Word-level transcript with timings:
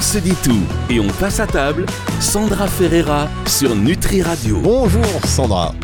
On 0.00 0.02
se 0.02 0.16
dit 0.16 0.34
tout 0.42 0.62
et 0.88 0.98
on 0.98 1.08
passe 1.08 1.40
à 1.40 1.46
table. 1.46 1.84
Sandra 2.20 2.66
Ferreira 2.66 3.28
sur 3.46 3.76
Nutri 3.76 4.22
Radio. 4.22 4.58
Bonjour 4.58 5.04
Sandra. 5.26 5.74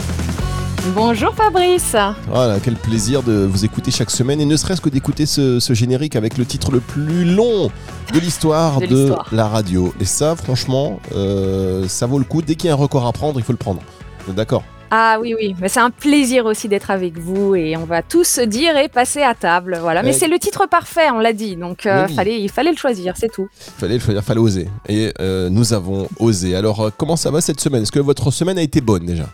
Bonjour 0.94 1.34
Fabrice. 1.34 1.94
Voilà, 2.26 2.58
quel 2.58 2.76
plaisir 2.76 3.22
de 3.22 3.44
vous 3.44 3.66
écouter 3.66 3.90
chaque 3.90 4.10
semaine 4.10 4.40
et 4.40 4.46
ne 4.46 4.56
serait-ce 4.56 4.80
que 4.80 4.88
d'écouter 4.88 5.26
ce, 5.26 5.60
générique 5.74 6.16
avec 6.16 6.38
le 6.38 6.46
titre 6.46 6.70
le 6.72 6.80
plus 6.80 7.26
long 7.26 7.70
de 8.14 8.18
l'histoire 8.18 8.80
de, 8.80 9.12
la 9.32 9.48
radio. 9.48 9.92
Et 10.00 10.06
ça, 10.06 10.34
franchement, 10.34 10.98
euh, 11.14 11.86
ça 11.86 12.06
vaut 12.06 12.18
le 12.18 12.24
coup. 12.24 12.40
Dès 12.40 12.54
qu'il 12.54 12.68
y 12.68 12.70
a 12.70 12.72
un 12.72 12.76
record 12.76 13.06
à 13.06 13.12
prendre, 13.12 13.38
il 13.38 13.44
faut 13.44 13.52
le 13.52 13.58
prendre. 13.58 13.82
D'accord? 14.28 14.64
Ah 14.90 15.18
oui, 15.20 15.34
oui, 15.38 15.54
mais 15.60 15.68
c'est 15.68 15.80
un 15.80 15.90
plaisir 15.90 16.46
aussi 16.46 16.68
d'être 16.68 16.90
avec 16.90 17.18
vous 17.18 17.54
et 17.54 17.76
on 17.76 17.84
va 17.84 18.02
tous 18.02 18.24
se 18.24 18.40
dire 18.40 18.76
et 18.76 18.88
passer 18.88 19.22
à 19.22 19.34
table. 19.34 19.78
Voilà, 19.80 20.02
mais 20.02 20.12
c'est 20.12 20.28
le 20.28 20.38
titre 20.38 20.66
parfait, 20.68 21.10
on 21.12 21.18
l'a 21.18 21.32
dit, 21.32 21.56
donc 21.56 21.86
euh, 21.86 22.08
fallait, 22.08 22.40
il 22.40 22.50
fallait 22.50 22.70
le 22.70 22.76
choisir, 22.76 23.14
c'est 23.16 23.30
tout. 23.32 23.48
Il 23.66 23.80
fallait 23.80 23.94
le 23.94 24.00
choisir, 24.00 24.22
fallait 24.22 24.40
oser. 24.40 24.68
Et 24.88 25.12
euh, 25.20 25.48
nous 25.48 25.72
avons 25.72 26.08
osé. 26.18 26.54
Alors, 26.54 26.90
comment 26.96 27.16
ça 27.16 27.30
va 27.30 27.40
cette 27.40 27.60
semaine? 27.60 27.82
Est-ce 27.82 27.92
que 27.92 28.00
votre 28.00 28.30
semaine 28.30 28.58
a 28.58 28.62
été 28.62 28.80
bonne 28.80 29.06
déjà? 29.06 29.26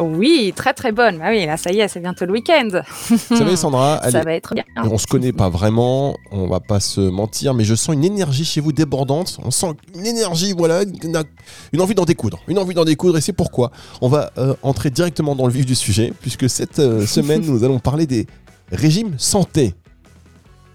Oui, 0.00 0.52
très 0.54 0.72
très 0.72 0.92
bonne. 0.92 1.18
Bah 1.18 1.26
oui, 1.30 1.46
là, 1.46 1.56
ça 1.56 1.72
y 1.72 1.80
est, 1.80 1.88
c'est 1.88 2.00
bientôt 2.00 2.24
le 2.24 2.32
week-end. 2.32 2.68
Vous 3.08 3.36
savez, 3.36 3.56
Sandra, 3.56 4.00
ça 4.10 4.22
va 4.22 4.34
être 4.34 4.54
bien. 4.54 4.64
On 4.76 4.98
se 4.98 5.06
connaît 5.06 5.32
pas 5.32 5.48
vraiment, 5.48 6.16
on 6.30 6.46
va 6.46 6.60
pas 6.60 6.80
se 6.80 7.00
mentir, 7.00 7.54
mais 7.54 7.64
je 7.64 7.74
sens 7.74 7.94
une 7.94 8.04
énergie 8.04 8.44
chez 8.44 8.60
vous 8.60 8.72
débordante. 8.72 9.38
On 9.44 9.50
sent 9.50 9.72
une 9.94 10.06
énergie, 10.06 10.54
voilà, 10.56 10.82
une, 10.82 11.80
envie 11.80 11.94
d'en 11.94 12.04
découdre, 12.04 12.40
une 12.48 12.58
envie 12.58 12.74
d'en 12.74 12.84
découdre, 12.84 13.18
et 13.18 13.20
c'est 13.20 13.32
pourquoi 13.32 13.70
on 14.00 14.08
va 14.08 14.30
euh, 14.38 14.54
entrer 14.62 14.90
directement 14.90 15.34
dans 15.34 15.46
le 15.46 15.52
vif 15.52 15.66
du 15.66 15.74
sujet, 15.74 16.12
puisque 16.20 16.48
cette 16.48 16.78
euh, 16.78 17.06
semaine, 17.06 17.42
nous 17.44 17.64
allons 17.64 17.78
parler 17.78 18.06
des 18.06 18.26
régimes 18.70 19.14
santé. 19.18 19.74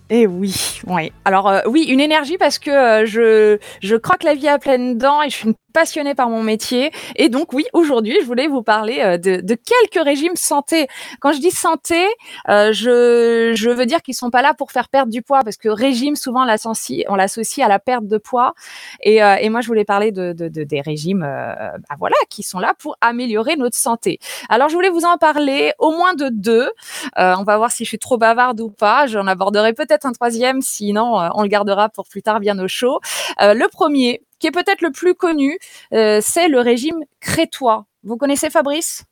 Eh 0.10 0.28
oui, 0.28 0.82
oui. 0.86 1.12
Alors 1.26 1.48
euh, 1.50 1.62
oui, 1.68 1.86
une 1.90 2.00
énergie 2.00 2.38
parce 2.38 2.60
que 2.60 3.06
je, 3.06 3.58
je 3.82 3.96
croque 3.96 4.24
la 4.24 4.36
vie 4.36 4.48
à 4.48 4.60
pleines 4.60 4.98
dents 5.00 5.24
et 5.24 5.30
je 5.30 5.36
suis 5.36 5.48
une 5.48 5.56
passionnée 5.76 6.16
par 6.16 6.30
mon 6.30 6.42
métier. 6.42 6.92
Et 7.18 7.28
donc, 7.28 7.52
oui, 7.52 7.66
aujourd'hui, 7.74 8.18
je 8.22 8.26
voulais 8.26 8.48
vous 8.48 8.64
parler 8.64 9.00
euh, 9.02 9.18
de, 9.18 9.42
de, 9.42 9.56
quelques 9.56 10.04
régimes 10.04 10.38
santé. 10.38 10.88
Quand 11.20 11.34
je 11.34 11.40
dis 11.40 11.52
santé, 11.52 12.02
euh, 12.48 12.72
je, 12.72 13.52
je 13.56 13.70
veux 13.70 13.86
dire 13.86 14.02
qu'ils 14.02 14.14
sont 14.14 14.30
pas 14.30 14.42
là 14.42 14.54
pour 14.54 14.72
faire 14.72 14.88
perdre 14.88 15.12
du 15.12 15.22
poids, 15.22 15.42
parce 15.44 15.58
que 15.58 15.68
régime, 15.68 16.16
souvent, 16.16 16.44
on 16.44 17.16
l'associe 17.16 17.66
à 17.66 17.68
la 17.68 17.80
perte 17.80 18.08
de 18.08 18.18
poids. 18.18 18.54
Et, 19.02 19.22
euh, 19.22 19.36
et 19.36 19.50
moi, 19.50 19.60
je 19.60 19.68
voulais 19.68 19.84
parler 19.84 20.14
de, 20.14 20.32
de, 20.32 20.48
de 20.48 20.64
des 20.64 20.80
régimes, 20.80 21.20
bah 21.20 21.96
voilà, 22.00 22.16
qui 22.30 22.42
sont 22.42 22.60
là 22.60 22.74
pour 22.80 22.96
améliorer 23.02 23.58
notre 23.58 23.76
santé. 23.76 24.20
Alors, 24.48 24.70
je 24.70 24.76
voulais 24.76 24.90
vous 24.90 25.04
en 25.04 25.18
parler 25.18 25.74
au 25.78 25.92
moins 25.92 26.14
de 26.14 26.30
deux. 26.30 26.72
on 27.18 27.44
va 27.44 27.58
voir 27.58 27.72
si 27.72 27.84
je 27.84 27.90
suis 27.90 28.00
trop 28.00 28.18
bavarde 28.18 28.62
ou 28.62 28.70
pas. 28.70 29.08
J'en 29.08 29.28
aborderai 29.28 29.74
peut-être 29.74 30.06
un 30.06 30.14
troisième, 30.14 30.62
sinon 30.62 31.18
on 31.36 31.42
le 31.42 31.50
gardera 31.50 31.90
pour 31.90 32.08
plus 32.08 32.22
tard 32.22 32.40
bien 32.40 32.58
au 32.60 32.70
chaud. 32.70 33.02
le 33.42 33.68
premier, 33.68 34.22
qui 34.40 34.48
est 34.48 34.52
peut-être 34.52 34.82
le 34.82 34.92
plus 34.92 35.16
connu, 35.16 35.58
euh, 35.94 36.20
c'est 36.22 36.48
le 36.48 36.60
régime 36.60 37.04
crétois. 37.20 37.86
Vous 38.04 38.18
connaissez 38.18 38.50
Fabrice? 38.50 39.04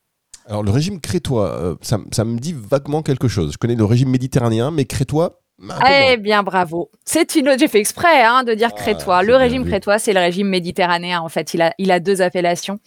Alors 0.45 0.63
le 0.63 0.71
régime 0.71 0.99
crétois, 0.99 1.51
euh, 1.53 1.75
ça, 1.81 1.97
me 1.97 2.37
dit 2.37 2.53
vaguement 2.53 3.01
quelque 3.01 3.27
chose. 3.27 3.53
Je 3.53 3.57
connais 3.57 3.75
le 3.75 3.85
régime 3.85 4.09
méditerranéen, 4.09 4.71
mais 4.71 4.85
crétois. 4.85 5.39
Eh 5.87 6.17
bien, 6.17 6.43
bravo. 6.43 6.89
C'est 7.05 7.35
une. 7.35 7.57
J'ai 7.57 7.67
fait 7.67 7.79
exprès 7.79 8.23
hein, 8.23 8.43
de 8.43 8.53
dire 8.53 8.69
ah, 8.71 8.75
crétois. 8.75 9.23
Le 9.23 9.35
régime 9.35 9.65
crétois, 9.65 9.99
c'est 9.99 10.11
le 10.11 10.19
régime 10.19 10.47
méditerranéen. 10.47 11.21
En 11.21 11.29
fait, 11.29 11.53
il 11.53 11.61
a, 11.61 11.73
il 11.77 11.91
a 11.91 11.99
deux 11.99 12.21
appellations. 12.21 12.79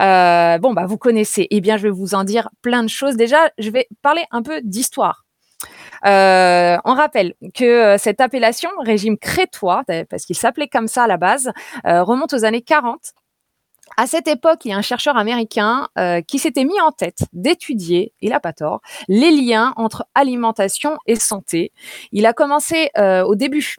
Euh, 0.00 0.58
bon, 0.58 0.74
bah, 0.74 0.84
vous 0.86 0.98
connaissez. 0.98 1.46
Eh 1.50 1.60
bien, 1.60 1.76
je 1.76 1.84
vais 1.84 1.90
vous 1.90 2.14
en 2.14 2.24
dire 2.24 2.50
plein 2.60 2.82
de 2.82 2.88
choses. 2.88 3.16
Déjà, 3.16 3.50
je 3.58 3.70
vais 3.70 3.88
parler 4.02 4.24
un 4.30 4.42
peu 4.42 4.60
d'histoire. 4.62 5.21
Euh, 6.04 6.76
on 6.84 6.94
rappelle 6.94 7.34
que 7.54 7.64
euh, 7.64 7.98
cette 7.98 8.20
appellation, 8.20 8.70
régime 8.80 9.16
crétois, 9.16 9.84
parce 10.08 10.24
qu'il 10.24 10.36
s'appelait 10.36 10.68
comme 10.68 10.88
ça 10.88 11.04
à 11.04 11.06
la 11.06 11.16
base, 11.16 11.52
euh, 11.86 12.02
remonte 12.02 12.32
aux 12.32 12.44
années 12.44 12.62
40 12.62 13.12
à 13.98 14.06
cette 14.06 14.26
époque, 14.26 14.64
il 14.64 14.70
y 14.70 14.72
a 14.72 14.78
un 14.78 14.82
chercheur 14.82 15.18
américain 15.18 15.86
qui 16.26 16.38
s'était 16.38 16.64
mis 16.64 16.80
en 16.80 16.92
tête 16.92 17.24
d'étudier, 17.34 18.14
il 18.22 18.30
n'a 18.30 18.40
pas 18.40 18.54
tort, 18.54 18.80
les 19.06 19.30
liens 19.30 19.74
entre 19.76 20.06
alimentation 20.14 20.96
et 21.06 21.16
santé. 21.16 21.72
Il 22.10 22.24
a 22.24 22.32
commencé 22.32 22.88
au 22.96 23.34
début 23.34 23.76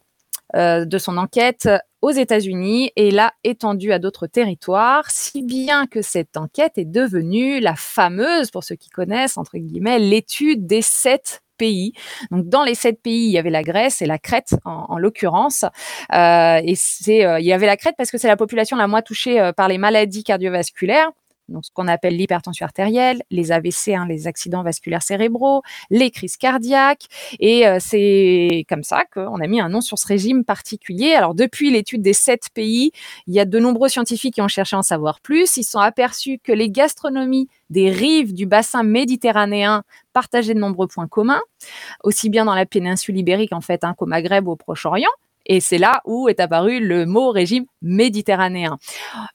de 0.54 0.98
son 0.98 1.16
enquête 1.16 1.68
aux 2.00 2.12
États-Unis 2.12 2.92
et 2.94 3.10
l'a 3.10 3.32
étendu 3.42 3.90
à 3.90 3.98
d'autres 3.98 4.28
territoires, 4.28 5.10
si 5.10 5.42
bien 5.42 5.88
que 5.88 6.00
cette 6.00 6.36
enquête 6.36 6.78
est 6.78 6.84
devenue 6.84 7.58
la 7.58 7.74
fameuse, 7.74 8.52
pour 8.52 8.62
ceux 8.62 8.76
qui 8.76 8.90
connaissent, 8.90 9.36
entre 9.36 9.58
guillemets, 9.58 9.98
l'étude 9.98 10.64
des 10.64 10.82
sept 10.82 11.42
pays. 11.56 11.92
Donc 12.30 12.48
dans 12.48 12.64
les 12.64 12.74
sept 12.74 13.00
pays, 13.02 13.26
il 13.26 13.32
y 13.32 13.38
avait 13.38 13.50
la 13.50 13.62
Grèce 13.62 14.02
et 14.02 14.06
la 14.06 14.18
Crète 14.18 14.54
en, 14.64 14.98
l'occurrence. 14.98 15.64
Euh, 16.12 16.60
et 16.64 16.74
c'est, 16.76 17.24
euh, 17.24 17.40
il 17.40 17.46
y 17.46 17.52
avait 17.52 17.66
la 17.66 17.76
Crète 17.76 17.94
parce 17.96 18.10
que 18.10 18.18
c'est 18.18 18.28
la 18.28 18.36
population 18.36 18.76
la 18.76 18.86
moins 18.86 19.02
touchée 19.02 19.40
euh, 19.40 19.52
par 19.52 19.68
les 19.68 19.78
maladies 19.78 20.24
cardiovasculaires 20.24 21.10
donc 21.48 21.64
ce 21.64 21.70
qu'on 21.72 21.88
appelle 21.88 22.16
l'hypertension 22.16 22.64
artérielle, 22.64 23.22
les 23.30 23.52
AVC, 23.52 23.88
hein, 23.88 24.06
les 24.08 24.26
accidents 24.26 24.62
vasculaires 24.62 25.02
cérébraux, 25.02 25.62
les 25.90 26.10
crises 26.10 26.36
cardiaques. 26.36 27.06
Et 27.38 27.66
euh, 27.66 27.78
c'est 27.80 28.64
comme 28.68 28.82
ça 28.82 29.04
qu'on 29.12 29.40
a 29.40 29.46
mis 29.46 29.60
un 29.60 29.68
nom 29.68 29.80
sur 29.80 29.98
ce 29.98 30.06
régime 30.06 30.44
particulier. 30.44 31.12
Alors 31.12 31.34
depuis 31.34 31.70
l'étude 31.70 32.02
des 32.02 32.14
sept 32.14 32.48
pays, 32.54 32.92
il 33.26 33.34
y 33.34 33.40
a 33.40 33.44
de 33.44 33.58
nombreux 33.58 33.88
scientifiques 33.88 34.34
qui 34.34 34.42
ont 34.42 34.48
cherché 34.48 34.74
à 34.76 34.78
en 34.78 34.82
savoir 34.82 35.20
plus. 35.20 35.56
Ils 35.56 35.64
sont 35.64 35.80
aperçus 35.80 36.38
que 36.42 36.52
les 36.52 36.70
gastronomies 36.70 37.48
des 37.68 37.90
rives 37.90 38.32
du 38.32 38.46
bassin 38.46 38.82
méditerranéen 38.82 39.82
partageaient 40.12 40.54
de 40.54 40.60
nombreux 40.60 40.86
points 40.86 41.08
communs, 41.08 41.42
aussi 42.02 42.30
bien 42.30 42.44
dans 42.44 42.54
la 42.54 42.66
péninsule 42.66 43.18
ibérique 43.18 43.52
en 43.52 43.60
fait 43.60 43.84
hein, 43.84 43.94
qu'au 43.96 44.06
Maghreb 44.06 44.46
ou 44.48 44.52
au 44.52 44.56
Proche-Orient. 44.56 45.10
Et 45.46 45.60
c'est 45.60 45.78
là 45.78 46.00
où 46.06 46.28
est 46.28 46.40
apparu 46.40 46.80
le 46.80 47.04
mot 47.04 47.30
régime 47.30 47.66
méditerranéen. 47.82 48.78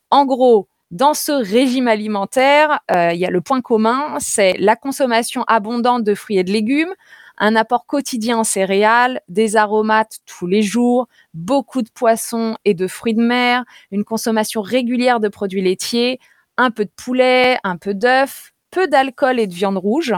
En 0.09 0.25
gros, 0.25 0.68
dans 0.92 1.14
ce 1.14 1.32
régime 1.32 1.88
alimentaire, 1.88 2.80
euh, 2.92 3.14
il 3.14 3.20
y 3.20 3.26
a 3.26 3.30
le 3.30 3.42
point 3.42 3.62
commun, 3.62 4.18
c'est 4.20 4.54
la 4.58 4.76
consommation 4.76 5.44
abondante 5.48 6.04
de 6.04 6.16
fruits 6.16 6.40
et 6.40 6.44
de 6.44 6.52
légumes, 6.52 6.94
un 7.38 7.56
apport 7.56 7.86
quotidien 7.86 8.40
en 8.40 8.44
céréales, 8.44 9.22
des 9.30 9.56
aromates 9.56 10.20
tous 10.26 10.48
les 10.48 10.62
jours, 10.62 11.08
beaucoup 11.34 11.84
de 11.84 11.90
poissons 11.90 12.58
et 12.66 12.74
de 12.74 12.88
fruits 12.88 13.14
de 13.14 13.22
mer, 13.22 13.64
une 13.92 14.04
consommation 14.04 14.62
régulière 14.62 15.20
de 15.20 15.30
produits 15.30 15.62
laitiers, 15.62 16.20
un 16.58 16.72
peu 16.72 16.86
de 16.86 16.92
poulet, 16.96 17.58
un 17.64 17.78
peu 17.78 17.94
d'œufs, 17.94 18.54
peu 18.72 18.88
d'alcool 18.88 19.40
et 19.40 19.48
de 19.48 19.54
viande 19.54 19.78
rouge, 19.78 20.14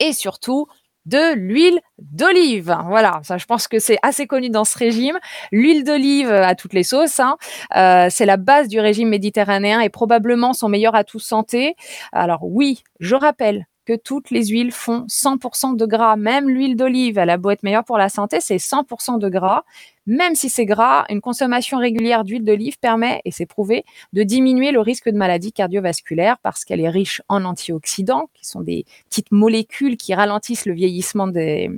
et 0.00 0.12
surtout 0.12 0.66
de 1.06 1.34
l'huile 1.34 1.80
d'olive. 1.98 2.76
Voilà, 2.86 3.20
ça 3.22 3.38
je 3.38 3.46
pense 3.46 3.68
que 3.68 3.78
c'est 3.78 3.98
assez 4.02 4.26
connu 4.26 4.50
dans 4.50 4.64
ce 4.64 4.76
régime. 4.76 5.18
L'huile 5.52 5.84
d'olive 5.84 6.30
à 6.30 6.54
toutes 6.54 6.74
les 6.74 6.82
sauces, 6.82 7.20
hein. 7.20 7.36
euh, 7.76 8.08
c'est 8.10 8.26
la 8.26 8.36
base 8.36 8.68
du 8.68 8.80
régime 8.80 9.08
méditerranéen 9.08 9.80
et 9.80 9.88
probablement 9.88 10.52
son 10.52 10.68
meilleur 10.68 10.94
atout 10.94 11.20
santé. 11.20 11.76
Alors 12.12 12.40
oui, 12.42 12.82
je 13.00 13.14
rappelle 13.14 13.66
que 13.86 13.96
toutes 13.96 14.30
les 14.30 14.46
huiles 14.46 14.72
font 14.72 15.06
100% 15.08 15.76
de 15.76 15.86
gras. 15.86 16.16
Même 16.16 16.50
l'huile 16.50 16.76
d'olive, 16.76 17.18
elle 17.18 17.30
a 17.30 17.38
beau 17.38 17.50
être 17.50 17.62
meilleure 17.62 17.84
pour 17.84 17.98
la 17.98 18.08
santé, 18.08 18.40
c'est 18.40 18.56
100% 18.56 19.18
de 19.18 19.28
gras. 19.28 19.64
Même 20.06 20.34
si 20.34 20.48
c'est 20.48 20.66
gras, 20.66 21.04
une 21.08 21.20
consommation 21.20 21.78
régulière 21.78 22.24
d'huile 22.24 22.44
d'olive 22.44 22.78
permet, 22.78 23.20
et 23.24 23.30
c'est 23.30 23.46
prouvé, 23.46 23.84
de 24.12 24.22
diminuer 24.22 24.70
le 24.70 24.80
risque 24.80 25.08
de 25.08 25.16
maladie 25.16 25.52
cardiovasculaire 25.52 26.38
parce 26.42 26.64
qu'elle 26.64 26.80
est 26.80 26.88
riche 26.88 27.22
en 27.28 27.44
antioxydants, 27.44 28.28
qui 28.34 28.46
sont 28.46 28.60
des 28.60 28.84
petites 29.08 29.32
molécules 29.32 29.96
qui 29.96 30.14
ralentissent 30.14 30.66
le 30.66 30.74
vieillissement 30.74 31.26
des, 31.26 31.70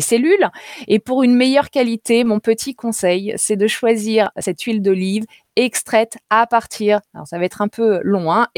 cellules. 0.00 0.48
Et 0.88 0.98
pour 0.98 1.22
une 1.22 1.34
meilleure 1.34 1.70
qualité, 1.70 2.24
mon 2.24 2.40
petit 2.40 2.74
conseil, 2.74 3.34
c'est 3.36 3.56
de 3.56 3.66
choisir 3.66 4.30
cette 4.38 4.60
huile 4.62 4.82
d'olive 4.82 5.24
extraite 5.56 6.18
à 6.30 6.46
partir, 6.46 7.00
alors 7.14 7.26
ça 7.26 7.38
va 7.38 7.44
être 7.44 7.60
un 7.60 7.68
peu 7.68 8.00
long, 8.02 8.32
hein, 8.32 8.48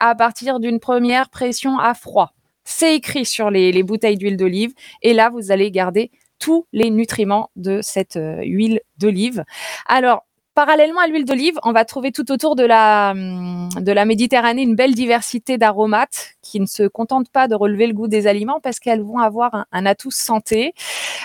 à 0.00 0.14
partir 0.14 0.58
d'une 0.58 0.80
première 0.80 1.28
pression 1.28 1.78
à 1.78 1.94
froid. 1.94 2.32
C'est 2.68 2.96
écrit 2.96 3.24
sur 3.24 3.48
les, 3.50 3.82
bouteilles 3.84 4.16
d'huile 4.16 4.36
d'olive. 4.36 4.72
Et 5.00 5.14
là, 5.14 5.30
vous 5.30 5.52
allez 5.52 5.70
garder 5.70 6.10
tous 6.38 6.66
les 6.72 6.90
nutriments 6.90 7.50
de 7.56 7.80
cette 7.82 8.16
euh, 8.16 8.42
huile 8.42 8.80
d'olive. 8.98 9.44
Alors, 9.86 10.26
Parallèlement 10.56 11.02
à 11.02 11.06
l'huile 11.06 11.26
d'olive, 11.26 11.58
on 11.64 11.72
va 11.72 11.84
trouver 11.84 12.12
tout 12.12 12.32
autour 12.32 12.56
de 12.56 12.64
la, 12.64 13.10
hum, 13.10 13.68
de 13.78 13.92
la 13.92 14.06
Méditerranée 14.06 14.62
une 14.62 14.74
belle 14.74 14.94
diversité 14.94 15.58
d'aromates 15.58 16.30
qui 16.40 16.60
ne 16.60 16.64
se 16.64 16.84
contentent 16.84 17.28
pas 17.28 17.46
de 17.46 17.54
relever 17.54 17.86
le 17.86 17.92
goût 17.92 18.08
des 18.08 18.26
aliments 18.26 18.58
parce 18.62 18.80
qu'elles 18.80 19.02
vont 19.02 19.18
avoir 19.18 19.66
un, 19.70 19.84
atout 19.84 20.10
santé. 20.10 20.72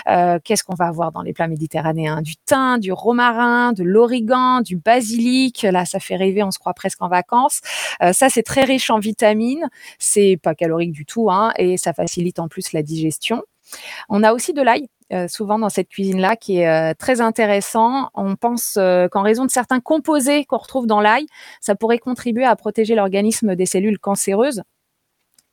Euh, 0.06 0.38
qu'est-ce 0.44 0.64
qu'on 0.64 0.74
va 0.74 0.84
avoir 0.84 1.12
dans 1.12 1.22
les 1.22 1.32
plats 1.32 1.48
méditerranéens? 1.48 2.20
Du 2.20 2.36
thym, 2.44 2.76
du 2.78 2.92
romarin, 2.92 3.72
de 3.72 3.82
l'origan, 3.82 4.60
du 4.60 4.76
basilic. 4.76 5.62
Là, 5.62 5.86
ça 5.86 5.98
fait 5.98 6.16
rêver, 6.16 6.42
on 6.42 6.50
se 6.50 6.58
croit 6.58 6.74
presque 6.74 7.00
en 7.00 7.08
vacances. 7.08 7.62
Euh, 8.02 8.12
ça, 8.12 8.28
c'est 8.28 8.42
très 8.42 8.64
riche 8.64 8.90
en 8.90 8.98
vitamines. 8.98 9.66
C'est 9.98 10.38
pas 10.42 10.54
calorique 10.54 10.92
du 10.92 11.06
tout 11.06 11.30
hein, 11.30 11.54
et 11.56 11.78
ça 11.78 11.94
facilite 11.94 12.38
en 12.38 12.48
plus 12.48 12.74
la 12.74 12.82
digestion. 12.82 13.42
On 14.08 14.22
a 14.22 14.32
aussi 14.32 14.52
de 14.52 14.62
l'ail 14.62 14.88
euh, 15.12 15.28
souvent 15.28 15.58
dans 15.58 15.68
cette 15.68 15.88
cuisine-là 15.88 16.36
qui 16.36 16.58
est 16.58 16.68
euh, 16.68 16.94
très 16.98 17.20
intéressant. 17.20 18.08
On 18.14 18.34
pense 18.34 18.76
euh, 18.78 19.08
qu'en 19.08 19.20
raison 19.20 19.44
de 19.44 19.50
certains 19.50 19.80
composés 19.80 20.46
qu'on 20.46 20.56
retrouve 20.56 20.86
dans 20.86 21.00
l'ail, 21.00 21.26
ça 21.60 21.74
pourrait 21.74 21.98
contribuer 21.98 22.44
à 22.44 22.56
protéger 22.56 22.94
l'organisme 22.94 23.54
des 23.54 23.66
cellules 23.66 23.98
cancéreuses. 23.98 24.62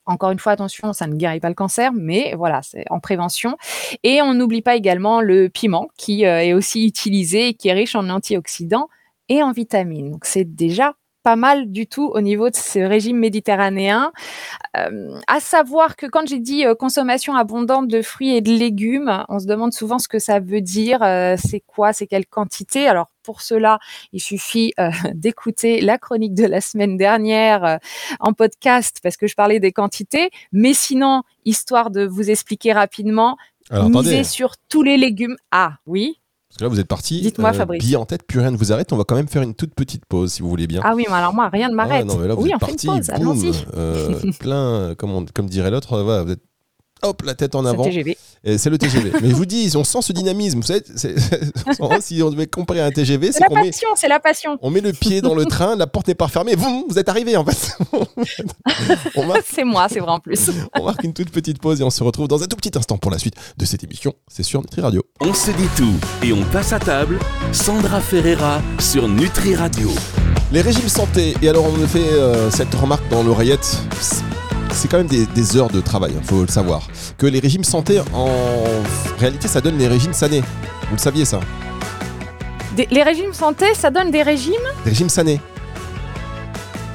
Encore 0.06 0.32
une 0.32 0.40
fois, 0.40 0.54
attention, 0.54 0.94
ça 0.94 1.08
ne 1.08 1.16
guérit 1.16 1.42
pas 1.42 1.50
le 1.50 1.56
cancer, 1.56 1.92
mais 1.94 2.34
voilà, 2.36 2.62
c'est 2.62 2.86
en 2.90 3.02
prévention. 3.02 3.58
Et 4.04 4.22
on 4.22 4.34
n'oublie 4.34 4.62
pas 4.62 4.76
également 4.76 5.20
le 5.22 5.50
piment 5.50 5.90
qui 5.98 6.24
est 6.24 6.54
aussi 6.54 6.88
utilisé 6.88 7.50
et 7.50 7.54
qui 7.54 7.68
est 7.68 7.74
riche 7.74 7.96
en 7.96 8.10
antioxydants 8.10 8.88
et 9.28 9.44
en 9.44 9.52
vitamines. 9.52 10.12
Donc 10.12 10.26
c'est 10.26 10.46
déjà 10.46 10.96
pas 11.24 11.36
mal 11.36 11.72
du 11.72 11.88
tout 11.88 12.12
au 12.14 12.22
niveau 12.22 12.50
de 12.50 12.56
ce 12.56 12.80
régime 12.80 13.18
méditerranéen. 13.18 14.12
Euh, 14.78 15.20
à 15.28 15.40
savoir 15.40 15.96
que 15.96 16.06
quand 16.06 16.28
j'ai 16.28 16.40
dit 16.40 16.66
euh, 16.66 16.76
consommation 16.76 17.36
abondante 17.36 17.88
de 17.88 18.02
fruits 18.02 18.36
et 18.36 18.42
de 18.42 18.52
légumes, 18.52 19.26
on 19.28 19.40
se 19.40 19.46
demande 19.46 19.74
souvent 19.74 20.00
ce 20.00 20.08
que 20.08 20.20
ça 20.20 20.40
veut 20.40 20.62
dire, 20.62 21.04
euh, 21.04 21.36
c'est 21.38 21.62
quoi, 21.62 21.94
c'est 21.94 22.08
quelle 22.08 22.26
quantité. 22.26 22.88
Alors 22.88 23.10
pour 23.24 23.42
cela, 23.42 23.80
il 24.14 24.22
suffit 24.22 24.74
d'écouter 25.14 25.82
la 25.82 25.98
chronique 25.98 26.34
de 26.34 26.46
la 26.46 26.62
semaine 26.62 26.98
dernière 26.98 27.80
en 28.20 28.34
podcast 28.34 29.00
parce 29.04 29.18
que 29.18 29.28
je 29.28 29.36
parlais 29.36 29.60
des 29.60 29.72
quantités. 29.72 30.32
Mais 30.52 30.74
sinon, 30.74 31.24
histoire 31.46 31.92
de 31.92 32.06
vous 32.06 32.32
expliquer 32.32 32.74
rapidement, 32.74 33.38
Alors 33.70 33.90
misez 33.90 34.24
sur 34.24 34.56
tous 34.70 34.84
les 34.84 34.98
légumes. 34.98 35.36
Ah 35.52 35.74
oui, 35.86 36.20
parce 36.50 36.58
que 36.58 36.64
là 36.64 36.68
vous 36.70 36.80
êtes 36.80 36.88
parti, 36.88 37.22
Dites-moi, 37.22 37.54
Fabrice. 37.54 37.84
billet 37.84 37.96
en 37.96 38.06
tête, 38.06 38.24
plus 38.24 38.40
rien 38.40 38.50
ne 38.52 38.58
vous 38.58 38.72
arrête. 38.74 38.92
On 38.92 38.98
va 38.98 39.04
quand 39.04 39.16
même 39.16 39.28
faire 39.28 39.44
une 39.44 39.54
toute 39.54 39.74
petite 39.76 40.06
pause 40.06 40.34
si 40.34 40.42
vous 40.42 40.50
voulez 40.50 40.66
bien. 40.68 40.82
ah 40.84 40.94
oui, 40.96 41.06
mais 41.08 41.14
alors 41.16 41.34
moi 41.34 41.48
rien 41.50 41.68
ne 41.68 41.74
Ah, 41.74 41.76
m'arrête. 41.76 42.06
non, 42.06 42.18
mais 42.18 42.28
là, 42.28 42.34
vous 42.34 42.42
oui, 42.44 42.50
êtes 42.50 42.56
on 42.56 42.66
fait 42.66 42.72
parti, 42.72 42.88
une 42.88 43.24
pause. 43.24 43.44
boum, 43.44 43.54
euh, 43.78 44.20
plein, 44.40 44.96
comme, 44.98 45.12
on- 45.12 45.26
comme 45.34 45.48
dirait 45.48 45.70
l'autre, 45.72 45.94
euh, 45.94 46.04
voilà, 46.04 46.24
vous 46.24 46.32
êtes 46.32 46.42
hop, 47.04 47.22
la 47.24 47.34
tête 47.36 47.56
en 47.56 47.60
C'est 47.60 47.64
le 47.66 47.70
avant. 47.70 47.84
TGV. 47.84 48.18
Et 48.44 48.58
C'est 48.58 48.70
le 48.70 48.78
TGV. 48.78 49.12
Mais 49.22 49.30
je 49.30 49.36
vous 49.36 49.46
dis, 49.46 49.72
on 49.76 49.84
sent 49.84 50.02
ce 50.02 50.14
dynamisme. 50.14 50.60
Vous 50.60 50.66
savez, 50.66 50.82
si 52.02 52.22
on 52.24 52.30
devait 52.30 52.48
comparer 52.48 52.82
à 52.82 52.86
un 52.86 52.92
TGV, 52.92 53.28
C'est 53.32 53.40
c'est 53.40 53.54
la 53.54 53.62
passion, 53.62 53.90
c'est 53.96 54.08
la 54.08 54.20
passion. 54.20 54.58
on 54.62 54.70
met 54.70 54.82
le 54.82 54.94
pied 54.94 55.22
dans 55.22 55.36
le 55.36 55.46
train, 55.46 55.76
la 55.76 55.88
porte 55.88 56.08
n'est 56.08 56.16
pas 56.16 56.28
fermée, 56.28 56.56
vous, 56.56 56.86
vous 56.90 56.98
êtes 57.00 57.10
arrivé 57.10 57.36
en 57.38 57.46
fait. 57.46 57.78
C'est 59.52 59.64
moi, 59.64 59.88
c'est 59.90 60.00
vrai 60.00 60.12
en 60.12 60.20
plus. 60.20 60.50
on 60.80 60.84
marque 60.86 61.04
une 61.04 61.14
toute 61.14 61.32
petite 61.32 61.60
pause 61.60 61.82
et 61.82 61.84
on 61.84 61.90
se 61.90 62.04
retrouve 62.04 62.28
dans 62.28 62.42
un 62.44 62.46
tout 62.48 62.56
petit 62.56 62.78
instant 62.78 62.98
pour 62.98 63.12
la 63.12 63.18
suite 63.20 63.36
de 63.58 63.66
cette 63.66 63.84
émission. 63.84 64.14
C'est 64.28 64.44
sur 64.44 64.62
Nutri 64.62 64.82
Radio. 64.82 65.04
On 65.22 65.34
se 65.34 65.52
dit 65.52 65.68
tout 65.76 65.94
et 66.24 66.32
on 66.34 66.44
passe 66.46 66.74
à 66.74 66.80
table. 66.80 67.20
Sandra 67.52 68.00
Ferreira 68.00 68.62
sur 68.80 69.08
Nutri 69.08 69.56
Radio. 69.56 69.90
Les 70.52 70.62
régimes 70.62 70.90
santé, 70.90 71.36
et 71.42 71.50
alors 71.50 71.66
on 71.66 71.72
me 71.72 71.86
fait 71.86 72.00
euh, 72.00 72.50
cette 72.52 72.74
remarque 72.74 73.08
dans 73.10 73.22
l'oreillette, 73.24 73.78
c'est- 74.74 74.88
quand 74.88 74.98
même 74.98 75.08
des, 75.08 75.26
des 75.26 75.58
heures 75.58 75.70
de 75.70 75.82
travail, 75.82 76.14
il 76.20 76.24
faut 76.28 76.42
le 76.42 76.48
savoir. 76.48 76.88
Que 77.18 77.26
les 77.28 77.40
régimes 77.40 77.64
santé, 77.64 78.00
en 78.14 78.28
réalité, 79.20 79.48
ça 79.48 79.62
donne 79.62 79.78
les 79.78 79.88
régimes 79.88 80.14
sanés. 80.14 80.42
Vous 80.90 80.94
le 80.96 80.98
saviez 80.98 81.26
ça 81.26 81.40
Des- 82.76 82.88
les 82.92 83.04
régimes 83.04 83.34
santé, 83.34 83.66
ça 83.76 83.90
donne 83.90 84.12
des 84.12 84.24
régimes 84.24 84.54
Des 84.84 84.92
régimes 84.92 85.10
sanés. 85.10 85.40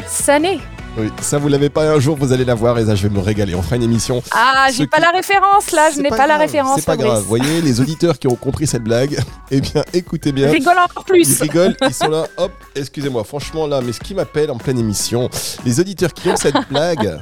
sanés. 0.07 0.61
Oui, 0.97 1.09
ça 1.21 1.39
vous 1.39 1.49
l'avez 1.49 1.71
pas 1.71 1.91
un 1.91 1.99
jour, 1.99 2.17
vous 2.17 2.33
allez 2.33 2.45
la 2.45 2.55
voir 2.55 2.79
et 2.79 2.87
ça 2.87 2.95
je 2.95 3.09
vais 3.09 3.13
me 3.13 3.19
régaler. 3.19 3.57
On 3.57 3.63
fera 3.63 3.75
une 3.75 3.83
émission. 3.83 4.23
Ah, 4.31 4.69
j'ai 4.73 4.87
pas 4.87 4.99
qui- 4.99 5.03
la 5.03 5.11
référence 5.11 5.73
là, 5.73 5.91
je 5.91 5.97
C'est 5.97 6.03
n'ai 6.03 6.09
pas, 6.09 6.19
la 6.19 6.27
grave, 6.29 6.41
référence. 6.43 6.77
C'est 6.77 6.87
pas 6.87 6.93
Fabrice. 6.93 7.09
grave. 7.11 7.23
Vous 7.23 7.29
voyez, 7.29 7.61
les 7.63 7.81
auditeurs 7.81 8.17
qui 8.17 8.29
ont 8.29 8.37
compris 8.37 8.69
cette 8.69 8.85
blague, 8.85 9.19
eh 9.51 9.61
bien 9.61 9.83
écoutez 9.93 10.31
bien. 10.31 10.49
Rigole 10.53 10.77
encore 10.79 11.05
Ils 11.13 11.27
plus. 11.27 11.41
rigolent, 11.43 11.77
ils 11.83 11.93
sont 11.93 12.07
là, 12.09 12.27
hop, 12.37 12.53
excusez-moi, 12.77 13.25
franchement 13.25 13.67
là, 13.67 13.81
mais 13.85 13.91
ce 13.93 13.99
qui 13.99 14.15
m'appelle 14.15 14.53
en 14.53 14.57
pleine 14.57 14.79
émission, 14.79 15.29
les 15.67 15.81
auditeurs 15.81 16.15
qui 16.15 16.29
ont 16.29 16.37
cette 16.37 16.55
blague, 16.71 17.19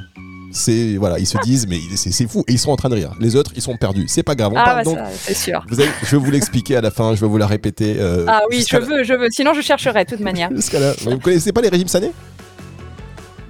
c'est, 0.53 0.95
voilà, 0.95 1.19
ils 1.19 1.25
se 1.27 1.37
disent, 1.39 1.67
mais 1.67 1.79
c'est 1.95 2.11
c'est 2.11 2.27
fou, 2.27 2.43
et 2.47 2.53
ils 2.53 2.59
sont 2.59 2.71
en 2.71 2.75
train 2.75 2.89
de 2.89 2.95
rire. 2.95 3.11
Les 3.19 3.35
autres, 3.35 3.51
ils 3.55 3.61
sont 3.61 3.75
perdus. 3.75 4.05
C'est 4.07 4.23
pas 4.23 4.35
grave, 4.35 4.51
on 4.53 4.57
Ah, 4.57 4.63
parle 4.63 4.77
bah, 4.77 4.83
donc. 4.83 4.97
ça, 4.97 5.05
c'est 5.21 5.33
sûr. 5.33 5.65
Vous 5.69 5.79
avez- 5.79 5.89
je 6.03 6.15
vais 6.15 6.23
vous 6.23 6.31
l'expliquer 6.31 6.77
à 6.77 6.81
la 6.81 6.91
fin, 6.91 7.15
je 7.15 7.21
vais 7.21 7.27
vous 7.27 7.37
la 7.37 7.47
répéter. 7.47 7.95
euh, 7.99 8.25
Ah 8.27 8.41
oui, 8.49 8.63
je 8.69 8.77
la- 8.77 8.85
veux, 8.85 9.03
je 9.03 9.13
veux. 9.13 9.27
Sinon, 9.31 9.53
je 9.53 9.61
chercherai 9.61 10.05
de 10.05 10.09
toute 10.11 10.19
manière. 10.21 10.49
la- 10.73 10.93
Vous 11.11 11.19
connaissez 11.19 11.51
pas 11.51 11.61
les 11.61 11.69
régimes 11.69 11.87
sanés? 11.87 12.11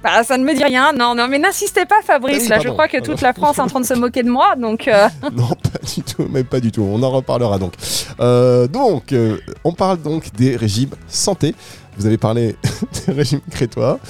Bah, 0.02 0.22
ça 0.22 0.36
ne 0.36 0.44
me 0.44 0.54
dit 0.54 0.62
rien. 0.62 0.92
Non, 0.92 1.14
non, 1.14 1.28
mais 1.28 1.38
n'insistez 1.38 1.86
pas, 1.86 2.02
Fabrice. 2.06 2.42
Oui, 2.42 2.48
là, 2.48 2.58
je 2.60 2.68
crois 2.68 2.88
que 2.88 3.00
toute 3.00 3.22
la 3.22 3.32
France 3.32 3.56
est 3.56 3.62
en 3.62 3.68
train 3.68 3.80
de 3.80 3.86
se 3.86 3.94
moquer 3.94 4.22
de 4.22 4.28
moi. 4.28 4.54
Donc, 4.54 4.86
euh, 4.86 5.08
Non, 5.34 5.48
pas 5.48 5.78
du 5.94 6.02
tout, 6.02 6.28
même 6.28 6.44
pas 6.44 6.60
du 6.60 6.70
tout. 6.70 6.82
On 6.82 7.02
en 7.02 7.10
reparlera 7.10 7.58
donc. 7.58 7.72
Euh, 8.20 8.68
donc, 8.68 9.12
euh, 9.14 9.38
on 9.64 9.72
parle 9.72 10.02
donc 10.02 10.30
des 10.36 10.56
régimes 10.56 10.90
santé. 11.08 11.54
Vous 11.96 12.06
avez 12.06 12.18
parlé 12.18 12.56
des 13.06 13.12
régimes 13.12 13.40
crétois. 13.50 14.00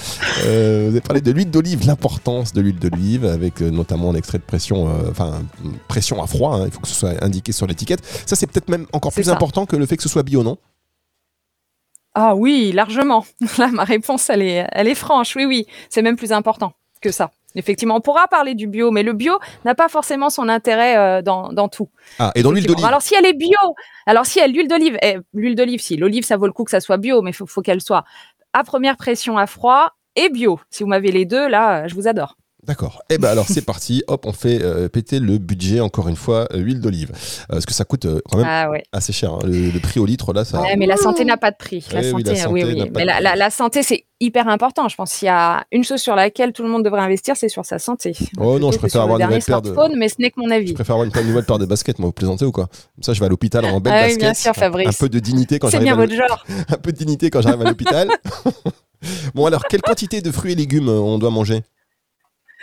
Euh, 0.45 0.85
vous 0.85 0.91
avez 0.91 1.01
parlé 1.01 1.21
de 1.21 1.31
l'huile 1.31 1.51
d'olive, 1.51 1.85
l'importance 1.85 2.53
de 2.53 2.61
l'huile 2.61 2.79
d'olive, 2.79 3.25
avec 3.25 3.61
euh, 3.61 3.69
notamment 3.69 4.11
un 4.11 4.15
extrait 4.15 4.37
de 4.37 4.43
pression, 4.43 4.87
euh, 4.89 5.09
enfin 5.11 5.43
pression 5.87 6.21
à 6.21 6.27
froid. 6.27 6.55
hein, 6.55 6.63
il 6.65 6.71
faut 6.71 6.79
que 6.79 6.87
ce 6.87 6.95
soit 6.95 7.23
indiqué 7.23 7.51
sur 7.51 7.67
l'étiquette. 7.67 8.01
Ça, 8.25 8.35
c'est 8.35 8.47
peut-être 8.47 8.69
même 8.69 8.87
encore 8.93 9.13
plus 9.13 9.25
ça. 9.25 9.33
important 9.33 9.65
que 9.65 9.75
le 9.75 9.85
fait 9.85 9.97
que 9.97 10.03
ce 10.03 10.09
soit 10.09 10.23
bio, 10.23 10.43
non? 10.43 10.57
Ah 12.13 12.35
oui, 12.35 12.71
largement. 12.73 13.25
Là, 13.57 13.67
ma 13.67 13.83
réponse, 13.83 14.29
elle 14.29 14.41
est, 14.41 14.67
elle 14.71 14.87
est 14.87 14.95
franche. 14.95 15.35
Oui, 15.35 15.45
oui, 15.45 15.67
c'est 15.89 16.01
même 16.01 16.15
plus 16.15 16.31
important 16.31 16.73
que 17.01 17.11
ça. 17.11 17.31
Effectivement, 17.55 17.95
on 17.95 18.01
pourra 18.01 18.27
parler 18.27 18.53
du 18.53 18.67
bio, 18.67 18.91
mais 18.91 19.03
le 19.03 19.13
bio 19.13 19.39
n'a 19.63 19.75
pas 19.75 19.89
forcément 19.89 20.29
son 20.29 20.49
intérêt 20.49 20.97
euh, 20.97 21.21
dans, 21.21 21.51
dans 21.51 21.69
tout. 21.69 21.89
Ah, 22.19 22.31
et 22.35 22.43
dans 22.43 22.51
l'huile 22.51 22.67
d'olive. 22.67 22.85
Alors 22.85 23.01
si 23.01 23.15
elle 23.15 23.25
est 23.25 23.33
bio, 23.33 23.57
alors 24.05 24.25
si 24.25 24.39
elle 24.39 24.51
l'huile 24.51 24.67
d'olive, 24.67 24.97
eh, 25.01 25.17
l'huile 25.33 25.55
d'olive, 25.55 25.81
si 25.81 25.97
l'olive, 25.97 26.23
ça 26.23 26.37
vaut 26.37 26.47
le 26.47 26.53
coup 26.53 26.63
que 26.63 26.71
ça 26.71 26.79
soit 26.79 26.97
bio, 26.97 27.21
mais 27.21 27.31
il 27.31 27.33
faut, 27.33 27.47
faut 27.47 27.61
qu'elle 27.61 27.81
soit 27.81 28.03
à 28.53 28.63
première 28.63 28.97
pression 28.97 29.37
à 29.37 29.47
froid 29.47 29.91
et 30.15 30.29
bio. 30.29 30.59
Si 30.69 30.83
vous 30.83 30.89
m'avez 30.89 31.11
les 31.11 31.25
deux, 31.25 31.47
là, 31.47 31.87
je 31.87 31.95
vous 31.95 32.07
adore. 32.07 32.37
D'accord. 32.67 33.01
Eh 33.09 33.17
ben 33.17 33.29
alors 33.29 33.45
c'est 33.47 33.61
parti. 33.65 34.03
Hop, 34.07 34.25
on 34.25 34.31
fait 34.33 34.59
euh, 34.61 34.87
péter 34.89 35.19
le 35.19 35.37
budget 35.37 35.79
encore 35.79 36.07
une 36.07 36.15
fois, 36.15 36.47
euh, 36.53 36.57
huile 36.57 36.79
d'olive, 36.81 37.11
Euh, 37.13 37.45
parce 37.53 37.65
que 37.65 37.73
ça 37.73 37.85
coûte 37.85 38.05
euh, 38.05 38.19
quand 38.31 38.37
même 38.39 38.47
Ah 38.49 38.69
ouais. 38.69 38.83
assez 38.91 39.13
cher. 39.13 39.33
hein. 39.33 39.39
Le, 39.43 39.69
le 39.71 39.79
prix 39.79 39.99
au 39.99 40.05
litre 40.05 40.33
là, 40.33 40.43
ça. 40.45 40.61
Ouais, 40.61 40.75
mais 40.77 40.85
la 40.87 40.97
santé 40.97 41.25
n'a 41.25 41.37
pas 41.37 41.51
de 41.51 41.57
prix. 41.57 41.85
La 41.91 42.01
Eh 42.01 42.05
oui, 42.05 42.23
santé, 42.23 42.23
la 42.23 42.31
oui, 42.49 42.61
santé 42.61 42.63
oui. 42.73 42.75
n'a 42.79 42.85
pas 42.85 42.91
Mais 42.95 43.01
de 43.01 43.07
la, 43.07 43.13
prix. 43.15 43.23
la- 43.23 43.35
la 43.35 43.49
santé, 43.49 43.83
c'est 43.83 44.05
hyper 44.19 44.47
important. 44.47 44.87
Je 44.89 44.95
pense 44.95 45.13
qu'il 45.13 45.25
y 45.27 45.29
a 45.29 45.65
une 45.71 45.83
chose 45.83 45.99
sur 46.01 46.15
laquelle 46.15 46.53
tout 46.53 46.63
le 46.63 46.69
monde 46.69 46.83
devrait 46.83 47.01
investir, 47.01 47.35
c'est 47.37 47.49
sur 47.49 47.65
sa 47.65 47.77
santé. 47.79 48.15
Oh 48.39 48.57
non, 48.59 48.71
je 48.71 48.77
préfère 48.77 49.01
avoir 49.01 49.19
une 49.19 49.25
nouvelle 49.25 49.43
paire 49.43 49.61
de- 49.61 49.71
smartphone, 49.71 49.97
mais 49.99 50.09
ce 50.09 50.15
n'est 50.19 50.31
que 50.31 50.39
mon 50.39 50.47
Je 50.47 50.53
avis. 50.53 50.73
préfère 50.73 50.95
avoir 50.95 51.07
une 51.07 51.27
nouvelle 51.27 51.45
paire 51.45 51.59
de 51.59 51.65
baskets, 51.65 51.99
moi, 51.99 52.07
vous 52.07 52.13
plaisantez 52.13 52.45
ou 52.45 52.51
quoi? 52.51 52.65
Comme 52.67 53.03
ça, 53.03 53.13
je 53.13 53.19
vais 53.19 53.25
à 53.27 53.29
l'hôpital 53.29 53.63
en 53.65 53.79
belle 53.79 53.93
Ah 53.95 54.01
basket. 54.03 54.19
bien 54.19 54.33
sûr, 54.33 54.53
Fabrice. 54.55 54.87
Un 54.87 54.91
peu 54.99 55.09
de 55.09 55.19
dignité 55.19 55.59
quand 55.59 55.67
C'est 55.67 55.73
j'arrive 55.73 55.85
bien 55.85 55.93
à 55.93 55.97
votre 55.97 56.13
genre. 56.15 56.45
un 56.69 56.77
peu 56.77 56.91
de 56.91 56.97
dignité 56.97 57.29
quand 57.29 57.41
j'arrive 57.41 57.61
à 57.61 57.65
l'hôpital. 57.65 58.09
bon 59.35 59.45
alors, 59.45 59.65
quelle 59.69 59.81
quantité 59.81 60.21
de 60.21 60.31
fruits 60.31 60.53
et 60.53 60.55
légumes 60.55 60.89
on 60.89 61.17
doit 61.19 61.29
manger? 61.29 61.61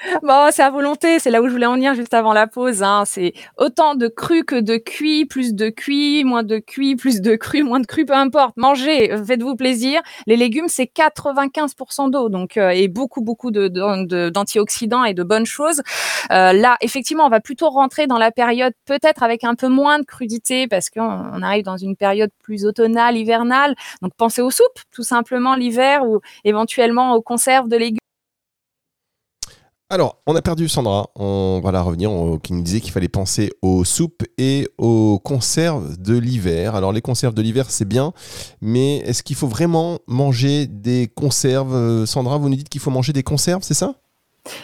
Bon, 0.23 0.49
c'est 0.51 0.63
à 0.63 0.71
volonté, 0.71 1.19
c'est 1.19 1.31
là 1.31 1.43
où 1.43 1.47
je 1.47 1.53
voulais 1.53 1.67
en 1.67 1.75
venir 1.75 1.95
juste 1.95 2.15
avant 2.15 2.33
la 2.33 2.47
pause. 2.47 2.83
Hein. 2.83 3.05
C'est 3.07 3.33
autant 3.57 3.95
de 3.95 4.09
cru 4.09 4.45
que 4.45 4.57
de 4.57 4.77
cuit, 4.77 5.27
plus 5.27 5.55
de 5.55 5.69
cuit, 5.69 6.25
moins 6.25 6.43
de 6.43 6.59
cuit, 6.59 6.97
plus 6.97 7.21
de 7.21 7.37
cru, 7.37 7.63
moins 7.63 7.81
de 7.81 7.87
cru, 7.87 8.05
peu 8.05 8.15
importe. 8.15 8.57
Mangez, 8.57 9.15
faites-vous 9.27 9.57
plaisir. 9.57 10.01
Les 10.27 10.37
légumes, 10.37 10.69
c'est 10.69 10.91
95% 10.93 12.11
d'eau, 12.11 12.29
donc 12.29 12.57
euh, 12.57 12.71
et 12.71 12.89
beaucoup 12.89 13.21
beaucoup 13.21 13.51
de, 13.51 13.69
d'antioxydants 14.29 15.05
et 15.05 15.15
de 15.15 15.23
bonnes 15.23 15.47
choses. 15.47 15.82
Euh, 16.31 16.53
là, 16.53 16.77
effectivement, 16.81 17.27
on 17.27 17.31
va 17.31 17.41
plutôt 17.41 17.71
rentrer 17.71 18.06
dans 18.06 18.19
la 18.19 18.31
période 18.31 18.73
peut-être 18.87 19.23
avec 19.23 19.44
un 19.44 19.55
peu 19.55 19.69
moins 19.69 19.99
de 19.99 20.05
crudité 20.05 20.67
parce 20.67 20.91
qu'on 20.91 21.03
on 21.03 21.43
arrive 21.43 21.65
dans 21.65 21.77
une 21.77 21.97
période 21.97 22.31
plus 22.43 22.65
automnale, 22.65 23.17
hivernale. 23.17 23.75
Donc 24.03 24.13
pensez 24.17 24.43
aux 24.43 24.51
soupes, 24.51 24.81
tout 24.93 25.05
simplement 25.05 25.55
l'hiver 25.55 26.05
ou 26.05 26.21
éventuellement 26.44 27.15
aux 27.15 27.23
conserves 27.23 27.69
de 27.69 27.77
légumes. 27.77 28.02
Alors, 29.93 30.22
on 30.27 30.34
a 30.34 30.41
perdu 30.41 30.70
Sandra. 30.70 31.11
On 31.17 31.61
va 31.63 31.70
la 31.70 31.82
revenir. 31.82 32.11
on- 32.11 32.39
qui 32.39 32.55
nous 32.55 32.63
disait 32.63 32.81
qu'il 32.81 32.93
fallait 32.93 33.08
penser 33.11 33.51
aux 33.61 33.84
soupes 33.84 34.22
et 34.39 34.67
aux 34.79 35.19
conserves 35.22 35.99
de 35.99 36.17
l'hiver. 36.17 36.75
Alors, 36.75 36.93
les 36.93 37.03
conserves 37.03 37.34
de 37.34 37.43
l'hiver, 37.43 37.67
c'est 37.69 37.84
bien, 37.84 38.15
mais 38.63 38.96
est-ce 39.01 39.22
qu'il 39.22 39.37
faut 39.37 39.49
vraiment 39.49 39.99
manger 40.06 40.67
des 40.67 41.08
conserves? 41.15 41.75
Euh, 41.75 42.06
Sandra, 42.06 42.39
vous 42.39 42.49
nous 42.49 42.56
dites 42.56 42.70
qu'il 42.70 42.81
faut 42.81 42.91
manger 42.91 43.13
des 43.13 43.22
conserves, 43.22 43.63
c'est 43.63 43.75
ça? 43.75 43.94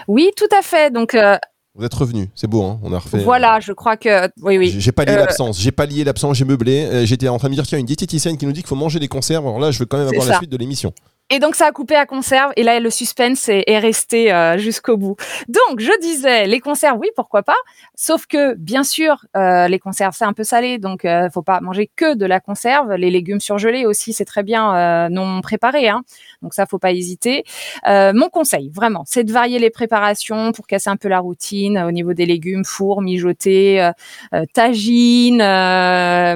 Oui, 0.09 0.31
tout 0.35 0.49
à 0.59 0.63
fait. 0.63 0.91
Donc 0.91 1.15
euh, 1.15 1.37
Vous 1.75 1.85
êtes 1.85 1.93
revenu, 1.95 2.31
c'est 2.35 2.49
beau, 2.49 2.65
hein 2.65 2.81
on 2.83 2.91
a 2.95 2.99
refait. 2.99 3.19
Voilà, 3.19 3.61
je 3.61 3.73
crois 3.75 3.99
que 3.99 4.29
oui, 4.43 4.57
oui. 4.57 4.75
J'ai 4.79 4.93
pas 4.93 5.05
lié 5.05 5.13
Euh, 5.13 5.17
l'absence, 5.19 5.61
j'ai 5.61 5.73
pas 5.73 5.85
lié 5.85 6.05
l'absence, 6.05 6.39
j'ai 6.39 6.47
meublé. 6.47 6.85
Euh, 6.87 7.05
J'étais 7.05 7.29
en 7.29 7.39
train 7.39 7.49
de 7.49 7.51
me 7.51 7.55
dire, 7.57 7.67
tiens, 7.67 7.79
une 7.79 7.85
diététicienne 7.87 8.39
qui 8.39 8.47
nous 8.47 8.53
dit 8.53 8.61
qu'il 8.63 8.69
faut 8.69 8.75
manger 8.77 8.99
des 8.99 9.09
conserves. 9.09 9.47
Alors 9.47 9.61
là, 9.61 9.71
je 9.73 9.79
veux 9.79 9.85
quand 9.87 9.99
même 9.99 10.09
avoir 10.09 10.27
la 10.27 10.39
suite 10.39 10.51
de 10.51 10.57
l'émission. 10.57 10.93
Et 11.31 11.41
donc 11.41 11.57
ça 11.57 11.67
a 11.67 11.73
coupé 11.73 11.95
à 11.95 12.07
conserve 12.07 12.53
et 12.57 12.63
là 12.63 12.81
le 12.81 12.89
suspense 12.89 13.51
est, 13.51 13.65
est 13.67 13.79
resté 13.79 14.33
euh, 14.33 14.57
jusqu'au 14.57 14.97
bout. 14.97 15.17
Donc 15.49 15.79
je 15.79 15.93
disais 16.01 16.47
les 16.47 16.59
conserves, 16.59 16.99
oui 16.99 17.09
pourquoi 17.17 17.43
pas. 17.43 17.57
Sauf 17.95 18.25
que 18.25 18.55
bien 18.55 18.83
sûr 18.83 19.27
euh, 19.37 19.69
les 19.69 19.79
conserves 19.79 20.15
c'est 20.17 20.25
un 20.25 20.33
peu 20.33 20.43
salé, 20.43 20.79
donc 20.79 21.05
euh, 21.05 21.29
faut 21.29 21.43
pas 21.43 21.61
manger 21.61 21.91
que 21.95 22.15
de 22.15 22.25
la 22.25 22.41
conserve. 22.41 22.95
Les 22.95 23.11
légumes 23.11 23.41
surgelés 23.41 23.85
aussi 23.85 24.15
c'est 24.15 24.25
très 24.25 24.43
bien 24.43 24.75
euh, 24.75 25.09
non 25.11 25.43
préparés, 25.43 25.91
hein. 25.91 26.03
donc 26.41 26.55
ça 26.55 26.65
faut 26.65 26.79
pas 26.79 26.93
hésiter. 26.93 27.45
Euh, 27.87 28.15
mon 28.15 28.31
conseil 28.31 28.71
vraiment 28.71 29.05
c'est 29.07 29.25
de 29.25 29.33
varier 29.33 29.59
les 29.59 29.69
préparations 29.71 30.53
pour 30.53 30.67
casser 30.67 30.89
un 30.89 30.97
peu 30.97 31.09
la 31.09 31.19
routine 31.19 31.77
euh, 31.77 31.89
au 31.89 31.93
niveau 31.93 32.15
des 32.15 32.25
légumes, 32.25 32.65
four, 32.65 33.03
mijoté, 33.03 33.83
euh, 34.33 34.45
tagine. 34.55 35.39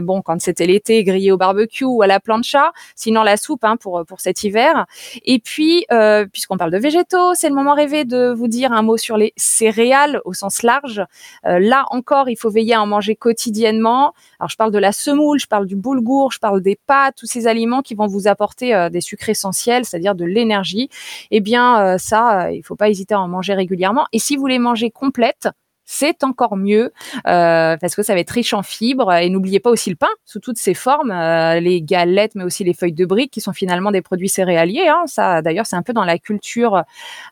bon 0.05 0.21
quand 0.21 0.39
c'était 0.43 0.67
l'été 0.67 1.03
grillé 1.03 1.33
au 1.33 1.39
barbecue 1.39 1.85
ou 1.85 2.03
à 2.03 2.07
la 2.07 2.21
plancha. 2.21 2.73
Sinon 2.95 3.23
la 3.23 3.39
soupe 3.39 3.65
hein, 3.65 3.79
pour 3.79 4.05
pour 4.07 4.21
cet 4.21 4.45
hiver. 4.45 4.82
Et 5.25 5.39
puis, 5.39 5.85
euh, 5.93 6.27
puisqu'on 6.33 6.57
parle 6.57 6.71
de 6.71 6.79
végétaux, 6.79 7.35
c'est 7.35 7.49
le 7.49 7.55
moment 7.55 7.75
rêvé 7.75 8.05
de 8.05 8.33
vous 8.33 8.49
dire 8.49 8.73
un 8.73 8.83
mot 8.83 8.97
sur 8.97 9.17
les 9.17 9.33
céréales 9.37 10.21
au 10.25 10.33
sens 10.33 10.63
large. 10.63 11.03
Euh, 11.47 11.59
là 11.59 11.85
encore, 11.91 12.29
il 12.29 12.37
faut 12.37 12.51
veiller 12.51 12.75
à 12.75 12.83
en 12.83 12.87
manger 12.87 13.17
quotidiennement. 13.17 14.15
Alors, 14.39 14.49
je 14.49 14.57
parle 14.57 14.73
de 14.73 14.79
la 14.79 14.93
semoule, 14.93 15.39
je 15.39 15.47
parle 15.47 15.67
du 15.67 15.77
boulgour, 15.77 16.33
je 16.33 16.39
parle 16.39 16.61
des 16.61 16.79
pâtes, 16.87 17.17
tous 17.19 17.27
ces 17.27 17.47
aliments 17.47 17.83
qui 17.83 17.95
vont 17.95 18.07
vous 18.07 18.29
apporter 18.29 18.75
euh, 18.75 18.89
des 18.89 19.01
sucres 19.01 19.29
essentiels, 19.29 19.85
c'est-à-dire 19.85 20.15
de 20.15 20.25
l'énergie. 20.25 20.89
Eh 21.31 21.41
bien, 21.41 21.97
ça, 21.99 22.53
il 22.53 22.63
faut 22.63 22.77
pas 22.77 22.89
hésiter 22.89 23.15
à 23.15 23.21
en 23.21 23.29
manger 23.29 23.55
régulièrement. 23.55 24.07
Et 24.13 24.19
si 24.19 24.37
vous 24.37 24.47
les 24.47 24.59
mangez 24.59 24.91
complètes, 24.91 25.49
c'est 25.93 26.25
encore 26.25 26.57
mieux 26.57 26.91
euh, 27.27 27.77
parce 27.77 27.95
que 27.95 28.03
ça 28.03 28.15
va 28.15 28.21
être 28.21 28.31
riche 28.31 28.55
en 28.55 28.63
fibres. 28.63 29.13
Et 29.13 29.29
n'oubliez 29.29 29.61
pas 29.61 29.69
aussi 29.69 29.91
le 29.91 29.97
pain 29.97 30.09
sous 30.25 30.41
toutes 30.41 30.57
ses 30.57 30.73
formes, 30.73 31.11
euh, 31.11 31.61
les 31.61 31.83
galettes, 31.83 32.35
mais 32.35 32.45
aussi 32.45 32.65
les 32.65 32.73
feuilles 32.73 32.95
de 32.95 33.05
briques 33.05 33.31
qui 33.31 33.43
sont 33.43 33.53
finalement 33.53 33.91
des 33.91 34.01
produits 34.01 34.31
céréaliers. 34.31 34.89
Hein. 34.89 35.03
Ça, 35.07 35.43
d'ailleurs, 35.43 35.67
c'est 35.67 35.77
un 35.77 35.83
peu 35.83 35.93
dans 35.93 36.05
la 36.05 36.19
culture 36.19 36.83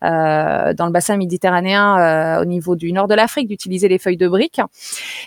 euh, 0.04 0.74
dans 0.74 0.86
le 0.86 0.92
bassin 0.92 1.16
méditerranéen 1.16 2.38
au 2.40 2.44
niveau 2.44 2.76
du 2.76 2.92
nord 2.92 3.08
de 3.08 3.14
l'Afrique 3.14 3.48
d'utiliser 3.48 3.88
les 3.88 3.98
feuilles 3.98 4.18
de 4.18 4.28
briques. 4.28 4.60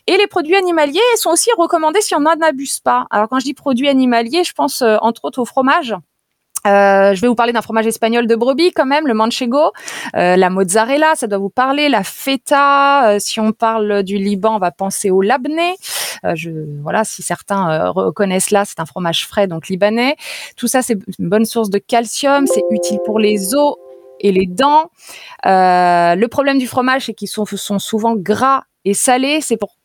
Et 0.06 0.16
les 0.18 0.28
produits 0.28 0.56
animaliers 0.56 1.00
sont 1.16 1.32
aussi 1.32 1.50
recommandés 1.58 2.02
si 2.02 2.14
on 2.14 2.20
n'en 2.20 2.40
abuse 2.48 2.80
pas. 2.80 3.08
Alors 3.10 3.30
quand 3.30 3.40
je 3.40 3.46
dis 3.46 3.56
produits 3.56 3.90
animaliers, 3.90 4.44
je 4.44 4.54
pense 4.54 4.84
entre 4.84 5.26
autres 5.26 5.42
au 5.42 5.46
fromage. 5.46 5.96
Euh, 6.66 7.14
je 7.14 7.22
vais 7.22 7.28
vous 7.28 7.36
parler 7.36 7.52
d'un 7.52 7.62
fromage 7.62 7.88
espagnol 7.88 8.26
de 8.26 8.36
brebis 8.36 8.72
quand 8.72 8.86
même, 8.86 9.06
le 9.06 9.14
manchego, 9.14 9.72
euh, 10.16 10.38
la 10.38 10.50
mozzarella, 10.50 11.14
ça 11.16 11.28
doit 11.28 11.38
vous 11.38 11.50
parler, 11.50 11.90
la 11.90 12.04
feta. 12.04 13.10
Euh, 13.10 13.20
si 13.20 13.40
on 13.42 13.52
parle 13.52 14.04
du 14.04 14.18
Liban, 14.18 14.56
on 14.56 14.60
va 14.60 14.72
penser 14.72 15.12
au 15.12 15.22
labné. 15.22 15.76
je, 16.36 16.52
voilà, 16.82 17.04
si 17.04 17.22
certains 17.22 17.90
reconnaissent 17.90 18.52
là, 18.52 18.64
c'est 18.66 18.80
un 18.80 18.86
fromage 18.86 19.28
frais 19.28 19.48
donc 19.48 19.68
libanais. 19.68 20.16
Tout 20.56 20.68
ça, 20.68 20.82
c'est 20.82 20.98
une 21.20 21.30
bonne 21.30 21.46
source 21.46 21.70
de 21.70 21.80
calcium, 21.80 22.48
c'est 22.48 22.64
utile 22.70 23.00
pour 23.04 23.20
les 23.20 23.54
os 23.56 23.76
et 24.22 24.32
les 24.32 24.46
dents. 24.46 24.90
le 25.44 26.26
problème 26.28 26.60
du 26.60 26.68
fromage, 26.68 27.08
c'est 27.08 27.14
qu'ils 27.14 27.28
sont, 27.28 27.46
sont 27.46 27.80
souvent 27.80 28.16
gras 28.16 28.64
et 28.86 28.94
salés. 28.94 29.42
C'est 29.42 29.58
pour 29.58 29.76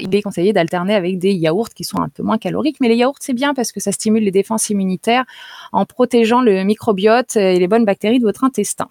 il 0.00 0.14
est 0.14 0.22
conseillé 0.22 0.52
d'alterner 0.52 0.94
avec 0.94 1.18
des 1.18 1.32
yaourts 1.32 1.70
qui 1.70 1.84
sont 1.84 2.00
un 2.00 2.08
peu 2.08 2.22
moins 2.22 2.38
caloriques. 2.38 2.76
Mais 2.80 2.88
les 2.88 2.96
yaourts, 2.96 3.18
c'est 3.20 3.32
bien 3.32 3.54
parce 3.54 3.72
que 3.72 3.80
ça 3.80 3.92
stimule 3.92 4.24
les 4.24 4.30
défenses 4.30 4.70
immunitaires 4.70 5.24
en 5.72 5.84
protégeant 5.84 6.40
le 6.40 6.64
microbiote 6.64 7.36
et 7.36 7.58
les 7.58 7.68
bonnes 7.68 7.84
bactéries 7.84 8.18
de 8.18 8.24
votre 8.24 8.44
intestin. 8.44 8.88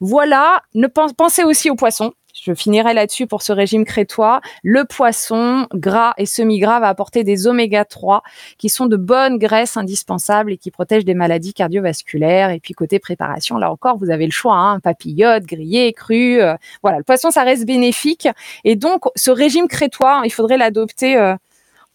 Voilà, 0.00 0.62
ne 0.74 0.86
pensez 0.86 1.44
aussi 1.44 1.70
aux 1.70 1.76
poissons 1.76 2.12
je 2.44 2.52
finirai 2.52 2.92
là-dessus 2.92 3.26
pour 3.26 3.40
ce 3.40 3.52
régime 3.52 3.86
crétois. 3.86 4.42
Le 4.62 4.84
poisson 4.84 5.66
gras 5.72 6.12
et 6.18 6.26
semi-gras 6.26 6.78
va 6.78 6.88
apporter 6.88 7.24
des 7.24 7.46
oméga 7.46 7.86
3 7.86 8.22
qui 8.58 8.68
sont 8.68 8.84
de 8.84 8.98
bonnes 8.98 9.38
graisses 9.38 9.78
indispensables 9.78 10.52
et 10.52 10.58
qui 10.58 10.70
protègent 10.70 11.06
des 11.06 11.14
maladies 11.14 11.54
cardiovasculaires. 11.54 12.50
Et 12.50 12.60
puis 12.60 12.74
côté 12.74 12.98
préparation, 12.98 13.56
là 13.56 13.72
encore, 13.72 13.96
vous 13.96 14.10
avez 14.10 14.26
le 14.26 14.30
choix, 14.30 14.56
hein, 14.56 14.78
papillote, 14.80 15.44
grillé, 15.44 15.94
cru. 15.94 16.42
Euh, 16.42 16.54
voilà, 16.82 16.98
le 16.98 17.04
poisson, 17.04 17.30
ça 17.30 17.44
reste 17.44 17.64
bénéfique. 17.64 18.28
Et 18.64 18.76
donc, 18.76 19.04
ce 19.16 19.30
régime 19.30 19.66
crétois, 19.66 20.20
il 20.26 20.30
faudrait 20.30 20.58
l'adopter. 20.58 21.16
Euh, 21.16 21.36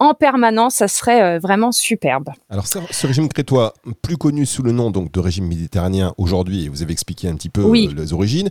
en 0.01 0.13
permanence, 0.13 0.75
ça 0.75 0.87
serait 0.87 1.21
euh, 1.21 1.39
vraiment 1.39 1.73
superbe. 1.73 2.29
Alors 2.49 2.65
ce 2.67 3.05
régime 3.05 3.27
crétois, 3.27 3.73
plus 4.01 4.15
connu 4.15 4.45
sous 4.45 4.63
le 4.63 4.71
nom 4.71 4.91
donc 4.91 5.11
de 5.11 5.19
régime 5.19 5.45
méditerranéen 5.45 6.13
aujourd'hui, 6.17 6.69
vous 6.69 6.81
avez 6.81 6.93
expliqué 6.93 7.27
un 7.27 7.35
petit 7.35 7.49
peu 7.49 7.69
les 7.69 8.13
origines, 8.13 8.49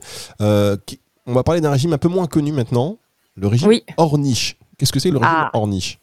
on 1.29 1.35
va 1.35 1.45
parler 1.45 1.61
d'un 1.61 1.71
régime 1.71 1.93
un 1.93 1.99
peu 1.99 2.09
moins 2.09 2.27
connu 2.27 2.53
maintenant, 2.53 2.97
le 3.37 3.47
régime 3.47 3.71
hors 3.99 4.19
niche. 4.19 4.57
Qu'est-ce 4.79 4.93
que 4.93 4.99
c'est 4.99 5.11
le 5.11 5.19
régime 5.19 5.37
ah. 5.37 5.51
hors 5.53 5.69
niche 5.69 5.99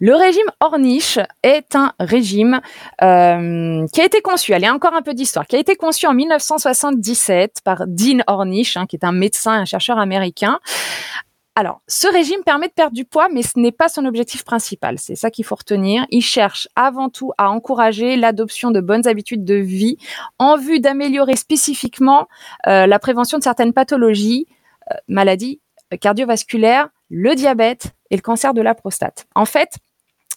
le 0.00 0.16
régime 0.16 0.46
hors 0.58 0.76
niche 0.76 1.20
est 1.44 1.76
un 1.76 1.92
régime 2.00 2.60
euh, 3.00 3.86
qui 3.92 4.00
a 4.00 4.04
été 4.04 4.20
conçu, 4.20 4.52
allez 4.52 4.68
encore 4.68 4.92
un 4.92 5.02
peu 5.02 5.14
d'histoire, 5.14 5.46
qui 5.46 5.54
a 5.54 5.60
été 5.60 5.76
conçu 5.76 6.08
en 6.08 6.14
1977 6.14 7.58
par 7.62 7.86
Dean 7.86 8.18
Ornish, 8.26 8.76
hein, 8.76 8.86
qui 8.86 8.96
est 8.96 9.04
un 9.04 9.12
médecin, 9.12 9.52
un 9.52 9.64
chercheur 9.64 9.98
américain, 9.98 10.58
alors, 11.58 11.80
ce 11.88 12.06
régime 12.06 12.44
permet 12.46 12.68
de 12.68 12.72
perdre 12.72 12.94
du 12.94 13.04
poids, 13.04 13.28
mais 13.28 13.42
ce 13.42 13.58
n'est 13.58 13.72
pas 13.72 13.88
son 13.88 14.04
objectif 14.04 14.44
principal. 14.44 14.96
C'est 15.00 15.16
ça 15.16 15.28
qu'il 15.28 15.44
faut 15.44 15.56
retenir. 15.56 16.06
Il 16.10 16.22
cherche 16.22 16.68
avant 16.76 17.08
tout 17.08 17.32
à 17.36 17.50
encourager 17.50 18.14
l'adoption 18.14 18.70
de 18.70 18.80
bonnes 18.80 19.08
habitudes 19.08 19.44
de 19.44 19.56
vie 19.56 19.96
en 20.38 20.56
vue 20.56 20.78
d'améliorer 20.78 21.34
spécifiquement 21.34 22.28
euh, 22.68 22.86
la 22.86 23.00
prévention 23.00 23.38
de 23.38 23.42
certaines 23.42 23.72
pathologies, 23.72 24.46
euh, 24.92 24.94
maladies 25.08 25.60
euh, 25.92 25.96
cardiovasculaires, 25.96 26.90
le 27.10 27.34
diabète 27.34 27.90
et 28.10 28.14
le 28.14 28.22
cancer 28.22 28.54
de 28.54 28.62
la 28.62 28.76
prostate. 28.76 29.26
En 29.34 29.44
fait, 29.44 29.78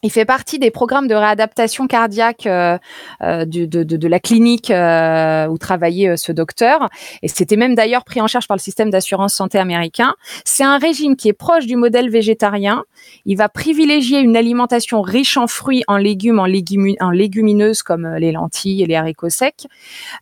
il 0.03 0.11
fait 0.11 0.25
partie 0.25 0.57
des 0.57 0.71
programmes 0.71 1.07
de 1.07 1.13
réadaptation 1.13 1.85
cardiaque 1.85 2.47
euh, 2.47 2.77
euh 3.21 3.45
de, 3.45 3.65
de, 3.65 3.83
de, 3.83 4.07
la 4.07 4.19
clinique 4.19 4.71
euh, 4.71 5.45
où 5.47 5.59
travaillait 5.59 6.09
euh, 6.09 6.15
ce 6.15 6.31
docteur. 6.31 6.89
Et 7.21 7.27
c'était 7.27 7.55
même 7.55 7.75
d'ailleurs 7.75 8.03
pris 8.03 8.19
en 8.19 8.27
charge 8.27 8.47
par 8.47 8.57
le 8.57 8.61
système 8.61 8.89
d'assurance 8.89 9.35
santé 9.35 9.59
américain. 9.59 10.15
C'est 10.43 10.63
un 10.63 10.79
régime 10.79 11.15
qui 11.15 11.29
est 11.29 11.33
proche 11.33 11.67
du 11.67 11.75
modèle 11.75 12.09
végétarien. 12.09 12.83
Il 13.25 13.37
va 13.37 13.47
privilégier 13.47 14.19
une 14.19 14.35
alimentation 14.35 15.01
riche 15.01 15.37
en 15.37 15.45
fruits, 15.45 15.83
en 15.87 15.97
légumes, 15.97 16.39
en, 16.39 17.11
légumineuses 17.11 17.83
comme 17.83 18.15
les 18.15 18.31
lentilles 18.31 18.81
et 18.81 18.87
les 18.87 18.95
haricots 18.95 19.29
secs. 19.29 19.67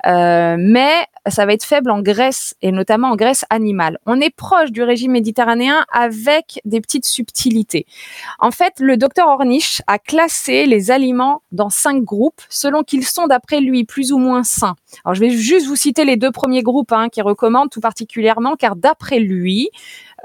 mais 0.05 1.05
ça 1.27 1.45
va 1.45 1.53
être 1.53 1.63
faible 1.63 1.91
en 1.91 2.01
graisse 2.01 2.55
et 2.62 2.71
notamment 2.71 3.09
en 3.09 3.15
graisse 3.15 3.45
animale. 3.50 4.00
On 4.05 4.19
est 4.19 4.33
proche 4.33 4.71
du 4.71 4.83
régime 4.83 5.12
méditerranéen 5.12 5.86
avec 5.91 6.62
des 6.65 6.81
petites 6.81 7.05
subtilités. 7.05 7.86
En 8.39 8.51
fait, 8.51 8.74
le 8.79 8.98
docteur 8.98 9.27
Ornish 9.27 9.68
a 9.88 9.99
classé 9.99 10.65
les 10.65 10.91
aliments 10.91 11.41
dans 11.51 11.69
cinq 11.69 12.03
groupes 12.03 12.41
selon 12.49 12.83
qu'ils 12.83 13.05
sont 13.05 13.27
d'après 13.27 13.59
lui 13.61 13.83
plus 13.83 14.11
ou 14.11 14.17
moins 14.17 14.43
sains. 14.43 14.75
Alors 15.05 15.15
je 15.15 15.21
vais 15.21 15.29
juste 15.29 15.67
vous 15.67 15.75
citer 15.75 16.05
les 16.05 16.17
deux 16.17 16.31
premiers 16.31 16.63
groupes 16.63 16.91
hein, 16.91 17.09
qu'il 17.09 17.23
recommande 17.23 17.69
tout 17.69 17.81
particulièrement 17.81 18.55
car 18.55 18.75
d'après 18.75 19.19
lui, 19.19 19.69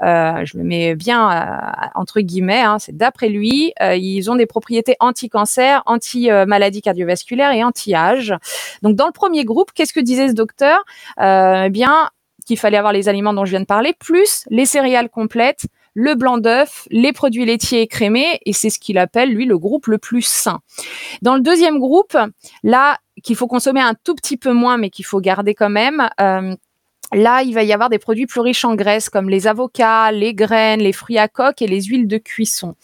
euh, 0.03 0.43
je 0.45 0.57
le 0.57 0.63
mets 0.63 0.95
bien 0.95 1.31
euh, 1.31 1.87
entre 1.95 2.21
guillemets, 2.21 2.61
hein, 2.61 2.79
c'est 2.79 2.95
d'après 2.95 3.29
lui, 3.29 3.73
euh, 3.81 3.95
ils 3.95 4.29
ont 4.29 4.35
des 4.35 4.45
propriétés 4.45 4.95
anti-cancer, 4.99 5.83
anti-maladie 5.85 6.81
cardiovasculaire 6.81 7.51
et 7.51 7.63
anti-âge. 7.63 8.33
Donc 8.81 8.95
dans 8.95 9.07
le 9.07 9.13
premier 9.13 9.45
groupe, 9.45 9.71
qu'est-ce 9.73 9.93
que 9.93 9.99
disait 9.99 10.29
ce 10.29 10.33
docteur? 10.33 10.83
Eh 11.19 11.69
bien, 11.69 12.09
qu'il 12.45 12.57
fallait 12.57 12.77
avoir 12.77 12.93
les 12.93 13.09
aliments 13.09 13.33
dont 13.33 13.45
je 13.45 13.51
viens 13.51 13.59
de 13.59 13.65
parler, 13.65 13.93
plus 13.97 14.45
les 14.49 14.65
céréales 14.65 15.09
complètes, 15.09 15.65
le 15.95 16.13
blanc 16.13 16.37
d'œuf, 16.37 16.87
les 16.91 17.13
produits 17.13 17.45
laitiers 17.45 17.81
écrémés, 17.81 18.39
et 18.45 18.53
c'est 18.53 18.69
ce 18.69 18.77
qu'il 18.77 18.99
appelle, 18.99 19.31
lui, 19.31 19.45
le 19.45 19.57
groupe 19.57 19.87
le 19.87 19.97
plus 19.97 20.21
sain. 20.21 20.59
Dans 21.23 21.35
le 21.35 21.41
deuxième 21.41 21.79
groupe, 21.79 22.15
là, 22.63 22.99
qu'il 23.23 23.35
faut 23.35 23.47
consommer 23.47 23.81
un 23.81 23.95
tout 24.03 24.13
petit 24.13 24.37
peu 24.37 24.51
moins, 24.51 24.77
mais 24.77 24.89
qu'il 24.89 25.05
faut 25.05 25.21
garder 25.21 25.55
quand 25.55 25.69
même, 25.69 26.07
Là, 27.13 27.43
il 27.43 27.53
va 27.53 27.63
y 27.63 27.71
avoir 27.71 27.89
des 27.89 27.99
produits 27.99 28.25
plus 28.25 28.41
riches 28.41 28.65
en 28.65 28.75
graisse 28.75 29.09
comme 29.09 29.29
les 29.29 29.47
avocats, 29.47 30.11
les 30.11 30.33
graines, 30.33 30.81
les 30.81 30.91
fruits 30.91 31.17
à 31.17 31.27
coque 31.27 31.61
et 31.61 31.67
les 31.67 31.83
huiles 31.83 32.07
de 32.07 32.17
cuisson. 32.17 32.75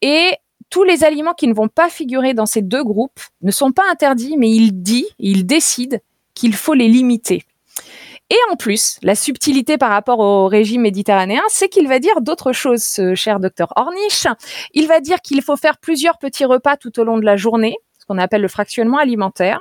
Et 0.00 0.32
tous 0.70 0.84
les 0.84 1.04
aliments 1.04 1.34
qui 1.34 1.46
ne 1.48 1.54
vont 1.54 1.68
pas 1.68 1.90
figurer 1.90 2.32
dans 2.32 2.46
ces 2.46 2.62
deux 2.62 2.82
groupes 2.82 3.20
ne 3.42 3.50
sont 3.50 3.72
pas 3.72 3.82
interdits, 3.90 4.36
mais 4.38 4.50
il 4.50 4.82
dit, 4.82 5.06
il 5.18 5.44
décide 5.44 6.00
qu'il 6.34 6.54
faut 6.54 6.74
les 6.74 6.88
limiter. 6.88 7.44
Et 8.30 8.38
en 8.52 8.56
plus, 8.56 8.98
la 9.02 9.16
subtilité 9.16 9.76
par 9.76 9.90
rapport 9.90 10.20
au 10.20 10.46
régime 10.46 10.82
méditerranéen, 10.82 11.42
c'est 11.48 11.68
qu'il 11.68 11.88
va 11.88 11.98
dire 11.98 12.20
d'autres 12.20 12.52
choses, 12.52 12.82
ce 12.82 13.16
cher 13.16 13.40
docteur 13.40 13.72
Ornish. 13.74 14.28
Il 14.72 14.86
va 14.86 15.00
dire 15.00 15.20
qu'il 15.20 15.42
faut 15.42 15.56
faire 15.56 15.78
plusieurs 15.78 16.16
petits 16.18 16.44
repas 16.44 16.76
tout 16.76 16.98
au 17.00 17.04
long 17.04 17.18
de 17.18 17.24
la 17.24 17.36
journée, 17.36 17.76
ce 17.98 18.06
qu'on 18.06 18.18
appelle 18.18 18.42
le 18.42 18.48
fractionnement 18.48 18.98
alimentaire. 18.98 19.60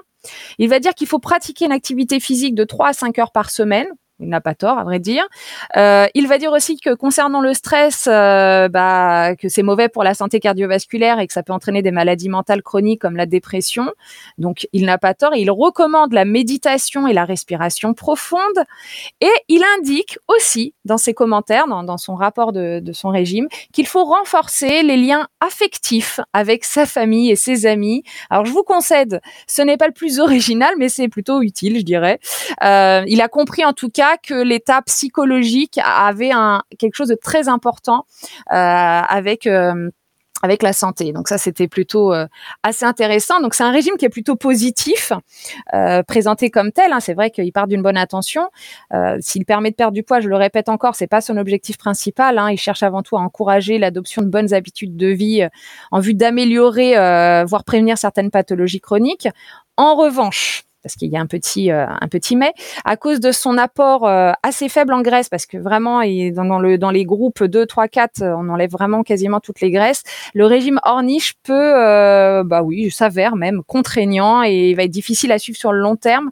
Il 0.60 0.70
va 0.70 0.80
dire 0.80 0.94
qu'il 0.94 1.08
faut 1.08 1.20
pratiquer 1.20 1.66
une 1.66 1.72
activité 1.72 2.20
physique 2.20 2.54
de 2.54 2.64
3 2.64 2.90
à 2.90 2.94
5 2.94 3.18
heures 3.18 3.32
par 3.32 3.50
semaine, 3.50 3.88
il 4.20 4.30
n'a 4.30 4.42
pas 4.42 4.56
tort, 4.56 4.78
à 4.78 4.84
vrai 4.84 5.00
dire. 5.00 5.26
Euh, 5.78 6.08
il 6.14 6.28
va 6.28 6.38
dire 6.38 6.52
aussi 6.52 6.78
que 6.78 6.94
concernant 6.94 7.42
le 7.42 7.54
stress, 7.54 8.08
euh, 8.08 8.68
bah, 8.68 9.36
que 9.36 9.50
c'est 9.50 9.64
mauvais 9.64 9.90
pour 9.90 10.04
la 10.04 10.14
santé 10.14 10.40
cardiovasculaire 10.40 11.20
et 11.20 11.28
que 11.28 11.34
ça 11.34 11.44
peut 11.44 11.54
entraîner 11.54 11.82
des 11.82 11.92
maladies 11.92 12.30
mentales 12.30 12.62
chroniques 12.62 13.02
comme 13.02 13.16
la 13.16 13.26
dépression. 13.26 13.92
Donc, 14.38 14.68
il 14.74 14.86
n'a 14.86 14.98
pas 14.98 15.14
tort. 15.14 15.36
il 15.36 15.50
recommande 15.52 16.14
la 16.14 16.26
méditation 16.26 17.08
et 17.08 17.14
la 17.14 17.26
respiration 17.26 17.94
profonde. 17.94 18.40
Et 19.22 19.32
il 19.48 19.64
indique 19.78 20.18
aussi 20.28 20.74
dans 20.86 20.98
ses 20.98 21.14
commentaires, 21.14 21.68
dans, 21.68 21.98
son 21.98 22.16
rapport 22.16 22.52
de, 22.52 22.80
de 22.80 22.94
son 22.94 23.10
régime, 23.10 23.48
qu'il 23.74 23.88
faut 23.88 24.04
renforcer 24.04 24.84
les 24.84 24.98
liens 24.98 25.28
affectifs 25.40 26.20
avec 26.34 26.66
sa 26.66 26.86
famille 26.86 27.32
et 27.32 27.36
ses 27.36 27.66
amis. 27.66 28.04
Alors, 28.30 28.46
je 28.46 28.52
vous 28.52 28.64
concède, 28.64 29.22
ce 29.48 29.62
n'est 29.62 29.78
pas 29.78 29.88
le 29.88 29.94
plus 29.94 30.20
original, 30.20 30.74
mais 30.78 30.90
c'est 30.90 31.08
plutôt 31.08 31.42
utile, 31.42 31.78
je 31.78 31.84
dirais. 31.84 32.20
Euh, 32.64 33.04
il 33.08 33.22
a 33.22 33.28
compris 33.28 33.64
en 33.64 33.74
tout 33.74 33.90
cas 33.90 34.09
que 34.18 34.34
l'état 34.34 34.82
psychologique 34.84 35.80
avait 35.84 36.32
un, 36.32 36.64
quelque 36.78 36.96
chose 36.96 37.10
de 37.10 37.16
très 37.16 37.48
important 37.48 38.06
euh, 38.52 38.56
avec 38.56 39.48
euh, 39.48 39.90
avec 40.42 40.64
la 40.64 40.72
santé. 40.72 41.12
Donc 41.12 41.28
ça, 41.28 41.38
c'était 41.38 41.68
plutôt 41.68 42.14
euh, 42.14 42.26
assez 42.64 42.86
intéressant. 42.86 43.42
Donc 43.42 43.54
c'est 43.54 43.64
un 43.64 43.72
régime 43.72 43.98
qui 43.98 44.06
est 44.06 44.10
plutôt 44.10 44.38
positif, 44.38 45.12
présenté 46.08 46.50
comme 46.50 46.72
tel. 46.72 46.94
Hein. 46.94 47.02
C'est 47.02 47.14
vrai 47.14 47.30
qu'il 47.30 47.52
part 47.52 47.68
d'une 47.68 47.82
bonne 47.82 47.98
intention. 47.98 48.50
S'il 49.20 49.44
permet 49.44 49.72
de 49.72 49.76
perdre 49.76 49.92
du 49.92 50.02
poids, 50.02 50.22
je 50.22 50.30
le 50.30 50.38
répète 50.38 50.70
encore, 50.70 50.96
c'est 50.96 51.08
pas 51.08 51.20
son 51.20 51.36
objectif 51.36 51.78
principal. 51.78 52.38
Hein. 52.38 52.52
Il 52.52 52.58
cherche 52.58 52.84
avant 52.84 53.04
tout 53.04 53.18
à 53.18 53.20
encourager 53.20 53.80
l'adoption 53.80 54.22
de 54.22 54.28
bonnes 54.30 54.54
habitudes 54.54 54.96
de 54.96 55.08
vie 55.08 55.46
en 55.92 56.00
vue 56.00 56.14
d'améliorer, 56.14 56.94
voire 57.46 57.66
prévenir 57.66 57.98
certaines 57.98 58.32
pathologies 58.32 58.80
chroniques. 58.80 59.28
En 59.76 59.96
revanche, 59.96 60.69
parce 60.84 60.96
qu'il 60.96 61.10
y 61.10 61.18
a 61.18 61.20
un 61.20 61.26
petit 61.26 61.72
un 61.72 62.08
petit 62.10 62.36
mais 62.36 62.54
à 62.86 62.98
cause 62.98 63.20
de 63.20 63.32
son 63.32 63.58
apport 63.58 64.08
assez 64.44 64.70
faible 64.70 64.94
en 64.94 65.02
graisse 65.02 65.30
parce 65.30 65.46
que 65.46 65.58
vraiment 65.58 66.02
dans, 66.34 66.46
dans 66.46 66.60
le 66.60 66.78
dans 66.78 66.92
les 66.92 67.06
groupes 67.06 67.44
2 67.44 67.66
3 67.66 67.88
4 67.88 68.22
on 68.22 68.50
enlève 68.50 68.72
vraiment 68.72 69.04
quasiment 69.04 69.40
toutes 69.40 69.62
les 69.62 69.72
graisses. 69.72 70.04
Le 70.34 70.46
régime 70.46 70.80
hors 70.84 71.04
niche 71.04 71.34
peut 71.44 72.44
bah 72.46 72.62
oui 72.64 72.90
s'avère 72.92 73.36
même 73.36 73.64
contraignant 73.64 74.44
et 74.44 74.70
il 74.72 74.76
va 74.76 74.84
être 74.84 74.92
difficile 74.92 75.32
à 75.32 75.40
suivre 75.40 75.58
sur 75.58 75.72
le 75.72 75.80
long 75.80 75.96
terme. 75.96 76.32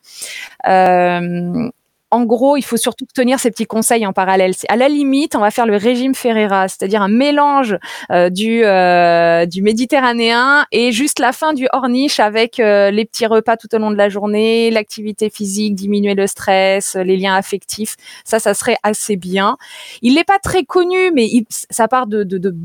Euh, 0.68 1.70
en 2.10 2.24
gros, 2.24 2.56
il 2.56 2.62
faut 2.62 2.78
surtout 2.78 3.06
tenir 3.14 3.40
ces 3.40 3.52
petits 3.52 3.66
conseils 3.66 4.06
en 4.06 4.14
parallèle. 4.14 4.54
À 4.70 4.78
la 4.78 4.88
limite, 4.88 5.36
on 5.36 5.40
va 5.40 5.52
faire 5.52 5.66
le 5.66 5.76
régime 5.76 6.16
Ferreira, 6.16 6.68
c'est-à-dire 6.70 7.02
un 7.02 7.10
mélange 7.10 7.78
euh, 8.12 8.30
du 8.30 8.64
euh, 8.64 9.46
du 9.46 9.62
méditerranéen 9.62 10.66
et 10.72 10.94
juste 10.94 11.20
la 11.20 11.34
fin 11.34 11.54
du 11.54 11.68
hors-niche 11.74 12.20
avec 12.22 12.60
euh, 12.60 12.92
les 12.92 13.04
petits 13.04 13.26
repas 13.26 13.58
tout 13.58 13.68
au 13.76 13.78
long 13.78 13.92
de 13.92 13.98
la 13.98 14.08
journée, 14.08 14.72
l'activité 14.72 15.30
physique, 15.30 15.76
diminuer 15.76 16.16
le 16.16 16.28
stress, 16.28 16.96
les 16.96 17.18
liens 17.18 17.36
affectifs. 17.36 17.98
Ça, 18.24 18.40
ça 18.40 18.54
serait 18.54 18.78
assez 18.84 19.18
bien. 19.18 19.58
Il 20.02 20.14
n'est 20.16 20.24
pas 20.24 20.40
très 20.40 20.64
connu, 20.64 21.12
mais 21.14 21.30
ça 21.50 21.90
part 21.90 22.08
de, 22.08 22.24
de 22.24 22.56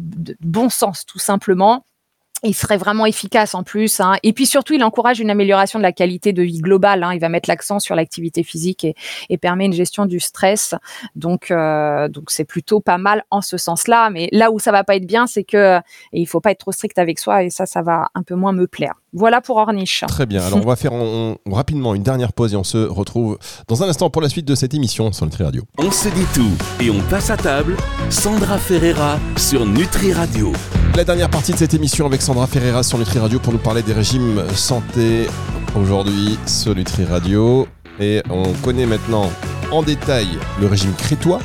bon 0.40 0.68
sens 0.68 1.04
tout 1.04 1.18
simplement 1.18 1.84
il 2.44 2.54
serait 2.54 2.76
vraiment 2.76 3.06
efficace 3.06 3.54
en 3.54 3.62
plus. 3.62 4.00
Hein. 4.00 4.14
Et 4.22 4.32
puis 4.32 4.46
surtout, 4.46 4.74
il 4.74 4.82
encourage 4.82 5.20
une 5.20 5.30
amélioration 5.30 5.78
de 5.78 5.82
la 5.82 5.92
qualité 5.92 6.32
de 6.32 6.42
vie 6.42 6.60
globale. 6.60 7.02
Hein. 7.02 7.14
Il 7.14 7.20
va 7.20 7.28
mettre 7.28 7.48
l'accent 7.48 7.78
sur 7.78 7.94
l'activité 7.94 8.42
physique 8.42 8.84
et, 8.84 8.94
et, 9.28 9.38
permet 9.38 9.66
une 9.66 9.72
gestion 9.72 10.06
du 10.06 10.20
stress. 10.20 10.74
Donc, 11.14 11.50
euh, 11.50 12.08
donc 12.08 12.30
c'est 12.30 12.44
plutôt 12.44 12.80
pas 12.80 12.98
mal 12.98 13.24
en 13.30 13.40
ce 13.40 13.56
sens-là. 13.56 14.10
Mais 14.10 14.28
là 14.32 14.50
où 14.50 14.58
ça 14.58 14.72
va 14.72 14.84
pas 14.84 14.96
être 14.96 15.06
bien, 15.06 15.26
c'est 15.26 15.44
que 15.44 15.78
et 15.78 16.20
il 16.20 16.26
faut 16.26 16.40
pas 16.40 16.50
être 16.50 16.60
trop 16.60 16.72
strict 16.72 16.98
avec 16.98 17.18
soi 17.18 17.44
et 17.44 17.50
ça, 17.50 17.66
ça 17.66 17.82
va 17.82 18.10
un 18.14 18.22
peu 18.22 18.34
moins 18.34 18.52
me 18.52 18.66
plaire. 18.66 19.01
Voilà 19.12 19.40
pour 19.40 19.56
Orniche. 19.58 20.04
Très 20.08 20.26
bien. 20.26 20.42
Alors 20.42 20.58
on 20.62 20.66
va 20.66 20.76
faire 20.76 20.92
rapidement 21.50 21.94
une 21.94 22.02
dernière 22.02 22.32
pause 22.32 22.54
et 22.54 22.56
on 22.56 22.64
se 22.64 22.78
retrouve 22.78 23.38
dans 23.68 23.82
un 23.82 23.88
instant 23.88 24.08
pour 24.08 24.22
la 24.22 24.28
suite 24.28 24.46
de 24.46 24.54
cette 24.54 24.72
émission 24.72 25.12
sur 25.12 25.26
Nutri 25.26 25.44
Radio. 25.44 25.62
On 25.78 25.90
se 25.90 26.08
dit 26.08 26.26
tout 26.34 26.50
et 26.82 26.90
on 26.90 27.00
passe 27.10 27.28
à 27.30 27.36
table. 27.36 27.76
Sandra 28.08 28.56
Ferreira 28.56 29.18
sur 29.36 29.66
Nutri 29.66 30.12
Radio. 30.12 30.52
La 30.96 31.04
dernière 31.04 31.30
partie 31.30 31.52
de 31.52 31.58
cette 31.58 31.74
émission 31.74 32.06
avec 32.06 32.22
Sandra 32.22 32.46
Ferreira 32.46 32.82
sur 32.82 32.98
Nutri 32.98 33.18
Radio 33.18 33.38
pour 33.38 33.52
nous 33.52 33.58
parler 33.58 33.82
des 33.82 33.92
régimes 33.92 34.42
santé 34.54 35.26
aujourd'hui 35.76 36.38
sur 36.46 36.74
Nutri 36.74 37.04
Radio. 37.04 37.66
Et 38.00 38.22
on 38.30 38.52
connaît 38.64 38.86
maintenant 38.86 39.30
en 39.70 39.82
détail 39.82 40.26
le 40.60 40.66
régime 40.66 40.94
crétois. 40.94 41.40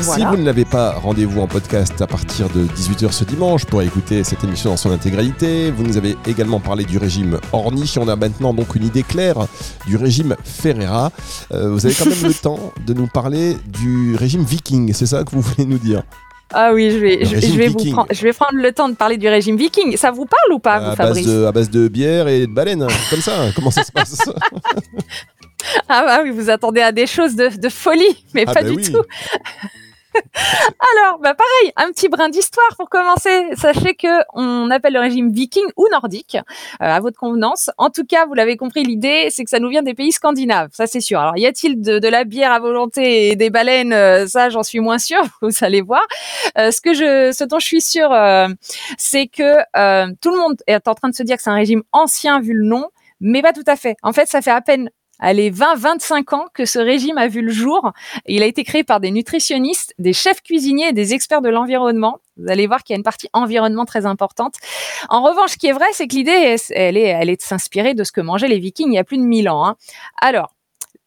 Si 0.00 0.24
vous 0.24 0.36
ne 0.36 0.44
l'avez 0.44 0.64
pas, 0.64 0.92
rendez-vous 0.92 1.40
en 1.40 1.46
podcast 1.46 2.00
à 2.00 2.06
partir 2.06 2.48
de 2.50 2.64
18h 2.64 3.12
ce 3.12 3.24
dimanche 3.24 3.64
pour 3.64 3.82
écouter 3.82 4.24
cette 4.24 4.44
émission 4.44 4.70
dans 4.70 4.76
son 4.76 4.90
intégralité. 4.90 5.70
Vous 5.70 5.82
nous 5.82 5.96
avez 5.96 6.16
également 6.26 6.60
parlé 6.60 6.84
du 6.84 6.98
régime 6.98 7.38
Orniche. 7.52 7.96
On 7.98 8.08
a 8.08 8.16
maintenant 8.16 8.54
donc 8.54 8.74
une 8.74 8.84
idée 8.84 9.02
claire 9.02 9.46
du 9.86 9.96
régime 9.96 10.36
Ferreira. 10.44 11.10
Euh, 11.52 11.70
vous 11.70 11.86
avez 11.86 11.94
quand 11.94 12.06
même 12.06 12.22
le 12.22 12.34
temps 12.34 12.72
de 12.86 12.94
nous 12.94 13.06
parler 13.06 13.56
du 13.66 14.16
régime 14.16 14.44
Viking. 14.44 14.92
C'est 14.92 15.06
ça 15.06 15.24
que 15.24 15.30
vous 15.30 15.40
voulez 15.40 15.66
nous 15.66 15.78
dire? 15.78 16.02
Ah 16.52 16.70
oui, 16.72 16.90
je 16.92 16.98
vais, 16.98 17.24
je, 17.24 17.56
vais 17.56 17.68
vous 17.68 17.92
prendre, 17.92 18.06
je 18.12 18.22
vais 18.22 18.32
prendre 18.32 18.54
le 18.54 18.70
temps 18.72 18.88
de 18.88 18.94
parler 18.94 19.16
du 19.16 19.28
régime 19.28 19.56
viking. 19.56 19.96
Ça 19.96 20.12
vous 20.12 20.26
parle 20.26 20.52
ou 20.52 20.60
pas, 20.60 20.90
vous, 20.90 20.96
Fabrice 20.96 21.26
base 21.26 21.34
de, 21.34 21.44
À 21.44 21.52
base 21.52 21.70
de 21.70 21.88
bière 21.88 22.28
et 22.28 22.46
de 22.46 22.52
baleine, 22.52 22.86
comme 23.10 23.20
ça. 23.20 23.32
Comment 23.56 23.72
ça 23.72 23.82
se 23.82 23.90
passe? 23.90 24.22
Ah 25.88 26.04
bah 26.06 26.20
oui, 26.22 26.30
vous 26.30 26.48
attendez 26.48 26.80
à 26.80 26.92
des 26.92 27.08
choses 27.08 27.34
de, 27.34 27.48
de 27.48 27.68
folie, 27.68 28.24
mais 28.32 28.44
ah 28.46 28.54
pas 28.54 28.62
bah 28.62 28.70
du 28.70 28.76
tout. 28.76 29.02
Alors, 30.96 31.18
bah 31.18 31.34
pareil, 31.34 31.72
un 31.76 31.90
petit 31.92 32.08
brin 32.08 32.28
d'histoire 32.28 32.68
pour 32.76 32.88
commencer. 32.88 33.48
Sachez 33.54 33.94
que 33.94 34.08
on 34.34 34.70
appelle 34.70 34.94
le 34.94 35.00
régime 35.00 35.30
viking 35.30 35.64
ou 35.76 35.86
nordique, 35.90 36.36
euh, 36.36 36.38
à 36.80 37.00
votre 37.00 37.18
convenance. 37.18 37.70
En 37.78 37.90
tout 37.90 38.04
cas, 38.04 38.26
vous 38.26 38.34
l'avez 38.34 38.56
compris, 38.56 38.82
l'idée, 38.82 39.28
c'est 39.30 39.44
que 39.44 39.50
ça 39.50 39.58
nous 39.58 39.68
vient 39.68 39.82
des 39.82 39.94
pays 39.94 40.12
scandinaves, 40.12 40.70
ça 40.72 40.86
c'est 40.86 41.00
sûr. 41.00 41.20
Alors, 41.20 41.36
y 41.36 41.46
a-t-il 41.46 41.80
de, 41.80 42.06
la 42.06 42.24
bière 42.24 42.52
à 42.52 42.60
volonté 42.60 43.30
et 43.30 43.36
des 43.36 43.50
baleines 43.50 43.92
euh, 43.92 44.26
Ça, 44.26 44.48
j'en 44.48 44.62
suis 44.62 44.80
moins 44.80 44.98
sûr. 44.98 45.22
Vous 45.42 45.50
allez 45.62 45.80
voir. 45.80 46.06
Euh, 46.58 46.70
ce 46.70 46.80
que 46.80 46.94
je, 46.94 47.32
ce 47.32 47.44
dont 47.44 47.58
je 47.58 47.66
suis 47.66 47.80
sûr, 47.80 48.10
c'est 48.98 49.26
que 49.26 49.56
tout 50.20 50.30
le 50.30 50.38
monde 50.38 50.56
est 50.66 50.86
en 50.88 50.94
train 50.94 51.08
de 51.08 51.14
se 51.14 51.22
dire 51.22 51.36
que 51.36 51.42
c'est 51.42 51.50
un 51.50 51.54
régime 51.54 51.82
ancien 51.92 52.40
vu 52.40 52.52
le 52.54 52.64
nom, 52.64 52.88
mais 53.20 53.42
pas 53.42 53.52
tout 53.52 53.64
à 53.66 53.76
fait. 53.76 53.96
En 54.02 54.12
fait, 54.12 54.26
ça 54.26 54.42
fait 54.42 54.50
à 54.50 54.60
peine 54.60 54.90
Allez, 55.18 55.50
20-25 55.50 56.34
ans 56.34 56.46
que 56.52 56.64
ce 56.64 56.78
régime 56.78 57.16
a 57.16 57.26
vu 57.28 57.40
le 57.40 57.50
jour. 57.50 57.92
Il 58.26 58.42
a 58.42 58.46
été 58.46 58.64
créé 58.64 58.84
par 58.84 59.00
des 59.00 59.10
nutritionnistes, 59.10 59.94
des 59.98 60.12
chefs 60.12 60.42
cuisiniers 60.42 60.88
et 60.88 60.92
des 60.92 61.14
experts 61.14 61.42
de 61.42 61.48
l'environnement. 61.48 62.18
Vous 62.36 62.50
allez 62.50 62.66
voir 62.66 62.82
qu'il 62.82 62.92
y 62.92 62.96
a 62.96 62.98
une 62.98 63.02
partie 63.02 63.28
environnement 63.32 63.86
très 63.86 64.04
importante. 64.04 64.56
En 65.08 65.22
revanche, 65.22 65.52
ce 65.52 65.56
qui 65.56 65.68
est 65.68 65.72
vrai, 65.72 65.86
c'est 65.92 66.06
que 66.06 66.14
l'idée, 66.14 66.56
elle 66.70 66.96
est, 66.96 67.08
elle 67.08 67.30
est 67.30 67.36
de 67.36 67.42
s'inspirer 67.42 67.94
de 67.94 68.04
ce 68.04 68.12
que 68.12 68.20
mangeaient 68.20 68.48
les 68.48 68.58
Vikings 68.58 68.92
il 68.92 68.96
y 68.96 68.98
a 68.98 69.04
plus 69.04 69.18
de 69.18 69.22
1000 69.22 69.48
ans. 69.48 69.64
Hein. 69.66 69.76
Alors, 70.20 70.55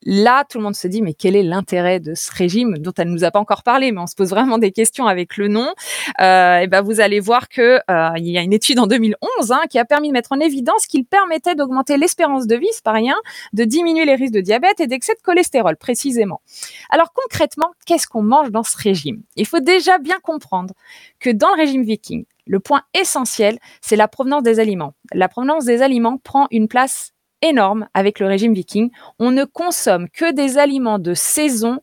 Là, 0.06 0.46
tout 0.50 0.58
le 0.58 0.64
monde 0.64 0.76
se 0.76 0.88
dit, 0.88 1.02
mais 1.02 1.14
quel 1.14 1.36
est 1.36 1.44
l'intérêt 1.44 2.00
de 2.00 2.14
ce 2.16 2.32
régime 2.34 2.78
dont 2.78 2.94
elle 2.98 3.10
ne 3.10 3.14
nous 3.14 3.24
a 3.26 3.32
pas 3.32 3.40
encore 3.40 3.64
parlé, 3.64 3.92
mais 3.92 4.00
on 4.00 4.08
se 4.08 4.16
pose 4.16 4.30
vraiment 4.30 4.58
des 4.58 4.72
questions 4.72 5.08
avec 5.08 5.36
le 5.36 5.50
nom. 5.50 5.74
Euh, 6.22 6.60
et 6.60 6.68
ben, 6.68 6.82
vous 6.82 7.02
allez 7.02 7.20
voir 7.20 7.50
que 7.50 7.80
euh, 7.90 8.10
il 8.18 8.30
y 8.30 8.38
a 8.38 8.42
une 8.42 8.54
étude 8.54 8.80
en 8.80 8.88
2011 8.88 9.52
hein, 9.52 9.62
qui 9.70 9.78
a 9.78 9.86
permis 9.86 10.08
de 10.08 10.14
mettre 10.14 10.32
en 10.32 10.40
évidence 10.40 10.88
qu'il 10.88 11.06
permettait 11.06 11.56
d'augmenter 11.56 11.98
l'espérance 11.98 12.48
de 12.48 12.56
vie, 12.56 12.68
c'est 12.72 12.84
pas 12.84 12.94
rien, 12.94 13.16
de 13.54 13.66
diminuer 13.66 14.06
les 14.06 14.16
risques 14.16 14.34
de 14.34 14.42
diabète 14.42 14.80
et 14.80 14.88
d'excès 14.88 15.14
de 15.14 15.22
cholestérol, 15.22 15.76
précisément. 15.76 16.42
Alors 16.90 17.12
concrètement, 17.14 17.72
qu'est-ce 17.86 18.08
qu'on 18.08 18.24
mange 18.24 18.52
dans 18.52 18.64
ce 18.64 18.78
régime? 18.78 19.22
Il 19.36 19.46
faut 19.46 19.60
déjà 19.60 19.98
bien 19.98 20.18
comprendre 20.22 20.74
que 21.20 21.30
dans 21.30 21.50
le 21.50 21.56
régime 21.56 21.84
viking, 21.84 22.26
le 22.46 22.60
point 22.60 22.82
essentiel, 22.94 23.60
c'est 23.82 23.96
la 23.96 24.08
provenance 24.08 24.44
des 24.44 24.60
aliments. 24.60 24.94
La 25.14 25.30
provenance 25.30 25.66
des 25.66 25.82
aliments 25.82 26.18
prend 26.18 26.48
une 26.52 26.68
place 26.68 27.14
énorme 27.42 27.88
avec 27.94 28.20
le 28.20 28.28
régime 28.28 28.54
viking. 28.54 28.90
On 29.20 29.32
ne 29.32 29.46
consomme 29.46 30.10
que 30.10 30.32
des 30.32 30.58
aliments 30.58 31.00
de 31.00 31.14
saison 31.14 31.80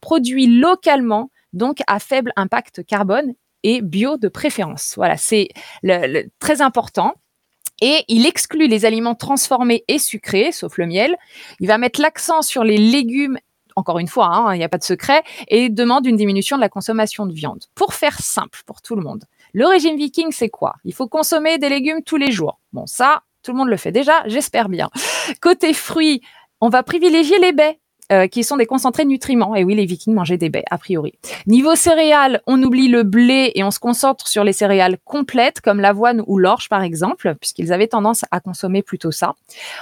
produits 0.00 0.46
localement, 0.46 1.30
donc 1.52 1.78
à 1.86 1.98
faible 1.98 2.32
impact 2.36 2.84
carbone 2.84 3.34
et 3.62 3.80
bio 3.80 4.16
de 4.16 4.28
préférence. 4.28 4.94
Voilà, 4.96 5.16
c'est 5.16 5.48
le, 5.82 6.24
très 6.38 6.60
important. 6.60 7.14
Et 7.80 8.04
il 8.08 8.24
exclut 8.24 8.68
les 8.68 8.84
aliments 8.84 9.16
transformés 9.16 9.84
et 9.88 9.98
sucrés, 9.98 10.52
sauf 10.52 10.78
le 10.78 10.86
miel. 10.86 11.16
Il 11.58 11.66
va 11.66 11.76
mettre 11.76 12.00
l'accent 12.00 12.40
sur 12.40 12.62
les 12.62 12.78
légumes 12.78 13.38
encore 13.76 13.98
une 13.98 14.08
fois, 14.08 14.26
hein, 14.26 14.54
il 14.54 14.58
n'y 14.58 14.64
a 14.64 14.68
pas 14.68 14.78
de 14.78 14.84
secret, 14.84 15.22
et 15.48 15.68
demande 15.68 16.06
une 16.06 16.16
diminution 16.16 16.56
de 16.56 16.60
la 16.60 16.68
consommation 16.68 17.26
de 17.26 17.32
viande. 17.32 17.64
Pour 17.74 17.94
faire 17.94 18.20
simple 18.20 18.60
pour 18.66 18.82
tout 18.82 18.94
le 18.94 19.02
monde, 19.02 19.24
le 19.52 19.66
régime 19.66 19.96
viking, 19.96 20.30
c'est 20.30 20.48
quoi? 20.48 20.74
Il 20.84 20.94
faut 20.94 21.08
consommer 21.08 21.58
des 21.58 21.68
légumes 21.68 22.02
tous 22.02 22.16
les 22.16 22.30
jours. 22.30 22.60
Bon, 22.72 22.86
ça, 22.86 23.22
tout 23.44 23.52
le 23.52 23.58
monde 23.58 23.68
le 23.68 23.76
fait 23.76 23.92
déjà, 23.92 24.22
j'espère 24.26 24.68
bien. 24.68 24.90
Côté 25.40 25.72
fruits, 25.72 26.22
on 26.60 26.68
va 26.68 26.82
privilégier 26.82 27.38
les 27.38 27.52
baies. 27.52 27.78
Euh, 28.12 28.26
qui 28.26 28.44
sont 28.44 28.58
des 28.58 28.66
concentrés 28.66 29.04
de 29.04 29.08
nutriments. 29.08 29.56
Et 29.56 29.64
oui, 29.64 29.74
les 29.74 29.86
vikings 29.86 30.12
mangeaient 30.12 30.36
des 30.36 30.50
baies, 30.50 30.64
a 30.70 30.76
priori. 30.76 31.14
Niveau 31.46 31.74
céréales, 31.74 32.42
on 32.46 32.62
oublie 32.62 32.88
le 32.88 33.02
blé 33.02 33.50
et 33.54 33.64
on 33.64 33.70
se 33.70 33.78
concentre 33.78 34.28
sur 34.28 34.44
les 34.44 34.52
céréales 34.52 34.98
complètes, 35.06 35.62
comme 35.62 35.80
l'avoine 35.80 36.22
ou 36.26 36.36
l'orge, 36.36 36.68
par 36.68 36.82
exemple, 36.82 37.34
puisqu'ils 37.40 37.72
avaient 37.72 37.88
tendance 37.88 38.26
à 38.30 38.40
consommer 38.40 38.82
plutôt 38.82 39.10
ça. 39.10 39.32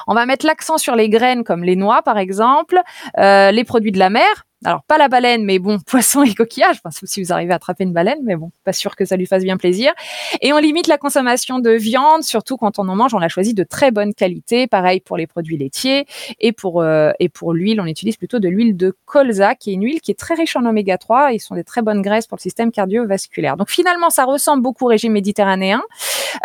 On 0.07 0.14
va 0.14 0.25
mettre 0.25 0.46
l'accent 0.46 0.79
sur 0.79 0.94
les 0.94 1.09
graines, 1.09 1.42
comme 1.42 1.64
les 1.64 1.75
noix, 1.75 2.03
par 2.03 2.16
exemple, 2.16 2.81
euh, 3.18 3.51
les 3.51 3.64
produits 3.64 3.90
de 3.90 3.98
la 3.98 4.09
mer, 4.09 4.46
alors 4.64 4.83
pas 4.83 4.98
la 4.98 5.09
baleine, 5.09 5.44
mais 5.44 5.59
bon, 5.59 5.79
poisson 5.87 6.22
et 6.22 6.35
coquillage. 6.35 6.77
Enfin, 6.85 6.90
si 7.05 7.22
vous 7.22 7.33
arrivez 7.33 7.53
à 7.53 7.57
attraper 7.57 7.85
une 7.85 7.92
baleine, 7.92 8.20
mais 8.22 8.37
bon, 8.37 8.51
pas 8.64 8.72
sûr 8.72 8.96
que 8.96 9.05
ça 9.05 9.16
lui 9.16 9.27
fasse 9.27 9.42
bien 9.42 9.57
plaisir. 9.57 9.92
Et 10.40 10.53
on 10.53 10.59
limite 10.59 10.87
la 10.87 10.98
consommation 10.98 11.59
de 11.59 11.70
viande, 11.70 12.22
surtout 12.22 12.57
quand 12.57 12.79
on 12.79 12.88
en 12.88 12.96
mange, 12.96 13.14
on 13.14 13.18
la 13.18 13.29
choisit 13.29 13.57
de 13.57 13.64
très 13.64 13.90
bonne 13.90 14.14
qualité. 14.14 14.66
Pareil 14.66 15.01
pour 15.01 15.16
les 15.16 15.27
produits 15.27 15.57
laitiers 15.57 16.07
et 16.40 16.53
pour 16.53 16.83
euh, 16.83 17.12
et 17.18 17.29
pour 17.29 17.53
l'huile, 17.53 17.81
on 17.81 17.87
utilise 17.87 18.16
plutôt 18.16 18.38
de 18.38 18.48
l'huile 18.48 18.77
de 18.77 18.94
colza, 19.05 19.55
qui 19.55 19.70
est 19.70 19.75
une 19.75 19.85
huile 19.85 20.01
qui 20.01 20.11
est 20.11 20.18
très 20.18 20.35
riche 20.35 20.57
en 20.57 20.64
oméga 20.64 20.98
3. 20.98 21.33
Ils 21.33 21.40
sont 21.40 21.55
des 21.55 21.64
très 21.64 21.83
bonnes 21.83 22.03
graisses 22.03 22.27
pour 22.27 22.37
le 22.37 22.42
système 22.42 22.70
cardiovasculaire. 22.70 23.57
Donc 23.57 23.70
finalement, 23.70 24.11
ça 24.11 24.25
ressemble 24.25 24.62
beaucoup 24.62 24.85
au 24.85 24.88
régime 24.88 25.12
méditerranéen, 25.12 25.83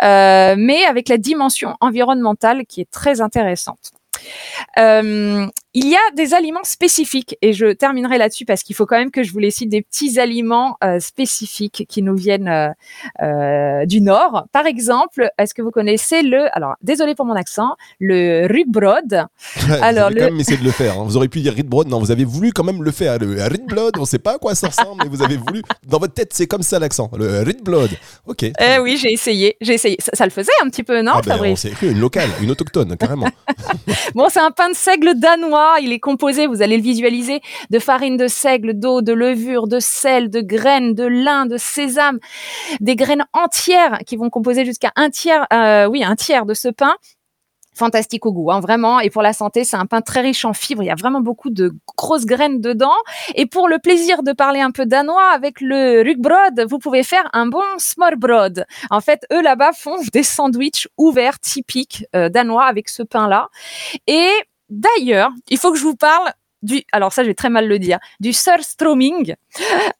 euh, 0.02 0.54
mais 0.58 0.84
avec 0.84 1.08
la 1.08 1.18
dimension 1.18 1.74
environnementale 1.80 2.66
qui 2.66 2.80
est 2.80 2.90
très 2.90 3.20
intéressante. 3.20 3.92
Euh, 4.78 5.46
il 5.80 5.88
y 5.88 5.94
a 5.94 6.14
des 6.16 6.34
aliments 6.34 6.64
spécifiques 6.64 7.36
et 7.40 7.52
je 7.52 7.66
terminerai 7.66 8.18
là-dessus 8.18 8.44
parce 8.44 8.64
qu'il 8.64 8.74
faut 8.74 8.84
quand 8.84 8.98
même 8.98 9.12
que 9.12 9.22
je 9.22 9.30
vous 9.30 9.38
les 9.38 9.52
cite 9.52 9.68
des 9.68 9.82
petits 9.82 10.18
aliments 10.18 10.76
euh, 10.82 10.98
spécifiques 10.98 11.86
qui 11.88 12.02
nous 12.02 12.16
viennent 12.16 12.48
euh, 12.48 12.70
euh, 13.22 13.86
du 13.86 14.00
nord. 14.00 14.46
Par 14.50 14.66
exemple, 14.66 15.30
est-ce 15.38 15.54
que 15.54 15.62
vous 15.62 15.70
connaissez 15.70 16.22
le 16.22 16.54
alors 16.56 16.74
désolé 16.82 17.14
pour 17.14 17.26
mon 17.26 17.34
accent, 17.34 17.76
le 18.00 18.48
rugbrod. 18.50 19.26
alors 19.80 20.10
vous 20.10 20.16
avez 20.16 20.20
quand 20.20 20.24
même 20.24 20.40
essayé 20.40 20.58
de 20.58 20.64
le 20.64 20.72
faire. 20.72 20.98
Hein. 20.98 21.04
Vous 21.04 21.16
auriez 21.16 21.28
pu 21.28 21.40
dire 21.42 21.54
rugbrod, 21.54 21.86
non, 21.86 22.00
vous 22.00 22.10
avez 22.10 22.24
voulu 22.24 22.52
quand 22.52 22.64
même 22.64 22.82
le 22.82 22.90
faire. 22.90 23.16
Le 23.20 23.40
rugbrod, 23.44 23.98
on 23.98 24.04
sait 24.04 24.18
pas 24.18 24.34
à 24.34 24.38
quoi 24.38 24.56
ça 24.56 24.66
ressemble, 24.66 25.04
mais 25.04 25.08
vous 25.08 25.22
avez 25.22 25.36
voulu. 25.36 25.62
Dans 25.86 26.00
votre 26.00 26.14
tête, 26.14 26.32
c'est 26.32 26.48
comme 26.48 26.62
ça 26.62 26.80
l'accent. 26.80 27.08
Le 27.16 27.42
rugbrod. 27.42 27.90
Ok. 28.26 28.42
Eh 28.42 28.78
oui, 28.82 28.96
j'ai 28.96 29.12
essayé, 29.12 29.56
j'ai 29.60 29.74
essayé. 29.74 29.96
Ça, 30.12 30.24
le 30.24 30.32
faisait 30.32 30.50
un 30.60 30.68
petit 30.70 30.82
peu, 30.82 31.02
non, 31.02 31.12
ah 31.14 31.22
ben, 31.24 31.34
Fabrice? 31.34 31.68
On 31.80 31.86
une 31.86 32.00
locale, 32.00 32.30
une 32.42 32.50
autochtone, 32.50 32.96
carrément. 32.96 33.28
bon, 34.16 34.26
c'est 34.28 34.40
un 34.40 34.50
pain 34.50 34.70
de 34.70 34.74
seigle 34.74 35.14
danois. 35.14 35.67
Il 35.80 35.92
est 35.92 36.00
composé, 36.00 36.46
vous 36.46 36.62
allez 36.62 36.76
le 36.76 36.82
visualiser, 36.82 37.40
de 37.70 37.78
farine 37.78 38.16
de 38.16 38.28
seigle, 38.28 38.74
d'eau, 38.74 39.02
de 39.02 39.12
levure, 39.12 39.68
de 39.68 39.80
sel, 39.80 40.30
de 40.30 40.40
graines, 40.40 40.94
de 40.94 41.04
lin, 41.04 41.46
de 41.46 41.56
sésame, 41.56 42.18
des 42.80 42.96
graines 42.96 43.26
entières 43.32 43.98
qui 44.06 44.16
vont 44.16 44.30
composer 44.30 44.64
jusqu'à 44.64 44.92
un 44.96 45.10
tiers, 45.10 45.46
euh, 45.52 45.86
oui, 45.86 46.04
un 46.04 46.16
tiers 46.16 46.46
de 46.46 46.54
ce 46.54 46.68
pain 46.68 46.94
fantastique 47.78 48.26
au 48.26 48.32
goût, 48.32 48.50
hein, 48.50 48.60
vraiment. 48.60 49.00
Et 49.00 49.08
pour 49.08 49.22
la 49.22 49.32
santé, 49.32 49.64
c'est 49.64 49.76
un 49.76 49.86
pain 49.86 50.02
très 50.02 50.20
riche 50.20 50.44
en 50.44 50.52
fibres. 50.52 50.82
Il 50.82 50.86
y 50.86 50.90
a 50.90 50.96
vraiment 50.96 51.20
beaucoup 51.20 51.48
de 51.48 51.72
grosses 51.96 52.26
graines 52.26 52.60
dedans. 52.60 52.96
Et 53.36 53.46
pour 53.46 53.68
le 53.68 53.78
plaisir 53.78 54.22
de 54.22 54.32
parler 54.32 54.60
un 54.60 54.72
peu 54.72 54.84
danois 54.84 55.30
avec 55.32 55.60
le 55.60 56.02
rugbrod, 56.02 56.66
vous 56.68 56.78
pouvez 56.78 57.02
faire 57.02 57.28
un 57.32 57.46
bon 57.46 57.62
smørbrød. 57.78 58.66
En 58.90 59.00
fait, 59.00 59.24
eux 59.32 59.42
là-bas 59.42 59.72
font 59.72 59.96
des 60.12 60.24
sandwichs 60.24 60.88
ouverts 60.98 61.38
typiques 61.38 62.04
euh, 62.14 62.28
danois 62.28 62.64
avec 62.64 62.88
ce 62.88 63.02
pain-là. 63.02 63.48
Et 64.06 64.30
d'ailleurs, 64.68 65.30
il 65.48 65.58
faut 65.58 65.72
que 65.72 65.78
je 65.78 65.84
vous 65.84 65.96
parle 65.96 66.32
du, 66.62 66.82
alors 66.92 67.12
ça 67.12 67.22
je 67.22 67.28
vais 67.28 67.34
très 67.34 67.50
mal 67.50 67.68
le 67.68 67.78
dire, 67.78 67.98
du 68.20 68.32
surstroming. 68.32 69.34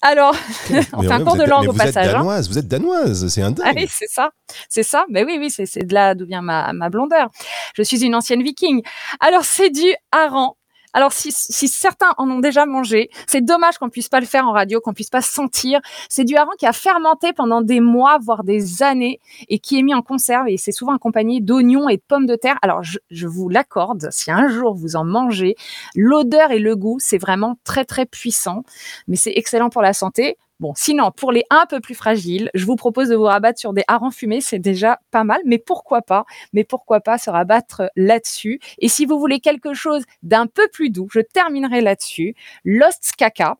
Alors, 0.03 0.35
on 0.93 1.03
fait 1.03 1.13
un 1.13 1.25
cours 1.25 1.37
de 1.37 1.45
langue 1.45 1.69
au 1.69 1.73
vous 1.73 1.79
passage. 1.79 2.09
Êtes 2.09 2.15
hein. 2.15 2.19
danoise, 2.19 2.49
vous 2.49 2.59
êtes 2.59 2.69
danoise, 2.69 3.29
c'est 3.29 3.43
un 3.43 3.55
Ah 3.63 3.71
oui, 3.75 3.83
dingue. 3.83 3.89
c'est 3.91 4.09
ça, 4.09 4.31
c'est 4.69 4.83
ça. 4.83 5.05
Mais 5.09 5.25
oui, 5.25 5.37
oui, 5.39 5.51
c'est 5.51 5.67
c'est 5.67 5.85
de 5.85 5.95
là 5.95 6.15
d'où 6.15 6.27
vient 6.27 6.43
ma, 6.43 6.73
ma 6.73 6.91
blondeur. 6.91 7.29
Je 7.75 7.83
suis 7.83 8.05
une 8.05 8.15
ancienne 8.15 8.43
viking. 8.43 8.83
Alors, 9.21 9.45
c'est 9.45 9.71
du 9.71 9.87
hareng. 10.11 10.55
Alors, 10.99 11.13
si, 11.13 11.31
si 11.31 11.69
certains 11.69 12.13
en 12.19 12.29
ont 12.29 12.41
déjà 12.41 12.67
mangé, 12.67 13.09
c'est 13.29 13.41
dommage 13.41 13.79
qu'on 13.79 13.89
puisse 13.89 14.09
pas 14.09 14.19
le 14.19 14.27
faire 14.27 14.49
en 14.49 14.51
radio, 14.51 14.81
qu'on 14.81 14.95
puisse 14.95 15.11
pas 15.11 15.21
sentir. 15.23 15.79
C'est 16.09 16.25
du 16.25 16.35
hareng 16.35 16.57
qui 16.59 16.67
a 16.67 16.73
fermenté 16.73 17.33
pendant 17.33 17.61
des 17.61 17.79
mois, 17.79 18.19
voire 18.21 18.43
des 18.43 18.83
années, 18.83 19.21
et 19.49 19.61
qui 19.61 19.79
est 19.79 19.83
mis 19.83 19.95
en 19.95 20.03
conserve. 20.03 20.49
Et 20.49 20.57
c'est 20.57 20.73
souvent 20.73 20.97
accompagné 20.97 21.41
d'oignons 21.41 21.89
et 21.89 21.99
de 21.99 22.03
pommes 22.03 22.27
de 22.27 22.35
terre. 22.35 22.59
Alors, 22.63 22.83
je, 22.83 22.99
je 23.13 23.29
vous 23.29 23.49
l'accorde, 23.49 24.09
si 24.11 24.33
un 24.33 24.49
jour 24.49 24.75
vous 24.75 24.97
en 24.97 25.05
mangez, 25.05 25.55
l'odeur 25.95 26.51
et 26.51 26.59
le 26.59 26.75
goût, 26.75 26.97
c'est 26.99 27.19
vraiment 27.19 27.55
très, 27.63 27.85
très 27.85 28.05
puissant. 28.05 28.65
Mais 29.07 29.15
c'est 29.15 29.35
excellent 29.37 29.71
pour 29.71 29.83
la 29.83 29.93
santé. 29.93 30.37
Bon, 30.61 30.73
sinon, 30.75 31.13
pour 31.13 31.31
les 31.31 31.45
un 31.51 31.67
peu 31.67 31.79
plus 31.81 31.95
fragiles, 31.95 32.51
je 32.53 32.67
vous 32.67 32.75
propose 32.75 33.09
de 33.11 33.15
vous 33.15 33.23
rabattre 33.25 33.61
sur 33.61 33.73
des 33.73 33.85
harengs 33.87 34.11
fumés, 34.11 34.41
c'est 34.41 34.59
déjà 34.59 34.99
pas 35.13 35.23
mal, 35.23 35.41
mais 35.45 35.59
pourquoi 35.59 36.03
pas 36.03 36.25
Mais 36.53 36.65
pourquoi 36.65 37.01
pas 37.01 37.17
se 37.17 37.31
rabattre 37.31 37.83
là-dessus 37.95 38.59
Et 38.79 38.89
si 38.89 39.07
vous 39.07 39.21
voulez 39.21 39.39
quelque 39.39 39.73
chose 39.73 40.03
d'un 40.25 40.49
peu 40.49 40.67
plus 40.73 40.91
doux, 40.91 41.07
je 41.13 41.21
terminerai 41.21 41.81
là-dessus. 41.81 42.35
Lost 42.65 43.13
Kaka. 43.17 43.57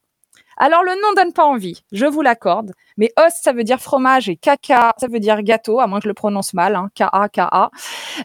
Alors, 0.61 0.83
le 0.83 0.91
nom 0.91 1.15
donne 1.15 1.33
pas 1.33 1.45
envie, 1.45 1.85
je 1.93 2.05
vous 2.05 2.21
l'accorde, 2.21 2.73
mais 2.97 3.13
os, 3.17 3.33
ça 3.43 3.53
veut 3.53 3.63
dire 3.63 3.81
fromage 3.81 4.29
et 4.29 4.35
kaka, 4.35 4.93
ça 4.99 5.07
veut 5.07 5.21
dire 5.21 5.41
gâteau, 5.43 5.79
à 5.79 5.87
moins 5.87 6.01
que 6.01 6.05
je 6.05 6.09
le 6.09 6.15
prononce 6.15 6.53
mal, 6.53 6.75
hein, 6.75 6.91
K-A-K-A. 6.97 7.71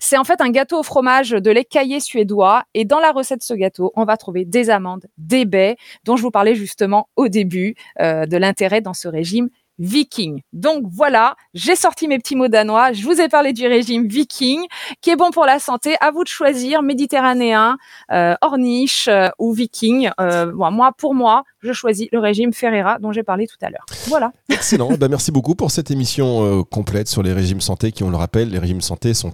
C'est 0.02 0.18
en 0.18 0.24
fait 0.24 0.42
un 0.42 0.50
gâteau 0.50 0.80
au 0.80 0.84
fromage 0.84 1.30
de 1.30 1.52
lait 1.52 1.64
caillé 1.64 2.00
suédois, 2.00 2.64
et 2.74 2.86
dans 2.86 3.00
la 3.00 3.12
recette 3.12 3.40
de 3.40 3.44
ce 3.44 3.54
gâteau, 3.54 3.92
on 3.96 4.04
va 4.04 4.18
trouver 4.18 4.46
des 4.46 4.72
amandes, 4.72 5.06
des 5.20 5.46
baies, 5.46 5.78
dont 6.06 6.16
je 6.18 6.24
vous 6.24 6.32
parlais 6.32 6.56
justement 6.56 7.08
au 7.16 7.28
début 7.28 7.76
euh, 8.02 8.26
de 8.26 8.38
l'intérêt 8.38 8.82
dans 8.82 8.96
ce 8.96 9.08
régime 9.08 9.50
viking. 9.80 10.42
Donc 10.54 10.84
voilà, 10.92 11.36
j'ai 11.54 11.76
sorti 11.76 12.08
mes 12.08 12.18
petits 12.18 12.36
mots 12.36 12.48
danois, 12.48 12.94
je 12.94 13.04
vous 13.04 13.20
ai 13.20 13.30
parlé 13.30 13.54
du 13.54 13.68
régime 13.68 14.08
viking 14.08 14.66
qui 15.02 15.10
est 15.10 15.16
bon 15.16 15.32
pour 15.32 15.46
la 15.46 15.60
santé. 15.60 15.96
À 16.02 16.12
vous 16.12 16.24
de 16.24 16.30
choisir 16.30 16.82
méditerranéen, 16.82 17.78
euh, 18.12 18.36
orniche 18.42 19.08
euh, 19.08 19.30
ou 19.40 19.54
viking. 19.54 20.10
Euh, 20.20 20.52
bon, 20.54 20.72
moi, 20.72 20.92
pour 20.98 21.16
moi, 21.16 21.44
je 21.62 21.74
choisis 21.74 22.08
le 22.12 22.20
régime 22.20 22.54
Ferreira 22.54 23.00
dont 23.00 23.12
j'ai 23.12 23.24
parlé 23.24 23.48
tout 23.48 23.58
à 23.62 23.70
l'heure. 23.70 23.86
Voilà. 24.08 24.32
Excellent. 24.50 24.92
Bah, 24.98 25.08
merci 25.08 25.32
beaucoup 25.32 25.56
pour 25.56 25.72
cette 25.72 25.92
émission 25.92 26.44
euh, 26.44 26.64
complète 26.64 27.08
sur 27.08 27.24
les 27.24 27.34
régimes 27.34 27.62
santé 27.62 27.92
qui, 27.92 28.04
on 28.04 28.10
le 28.10 28.18
rappelle, 28.18 28.50
les 28.50 28.60
régimes 28.60 28.82
santé 28.82 29.14
sont 29.14 29.34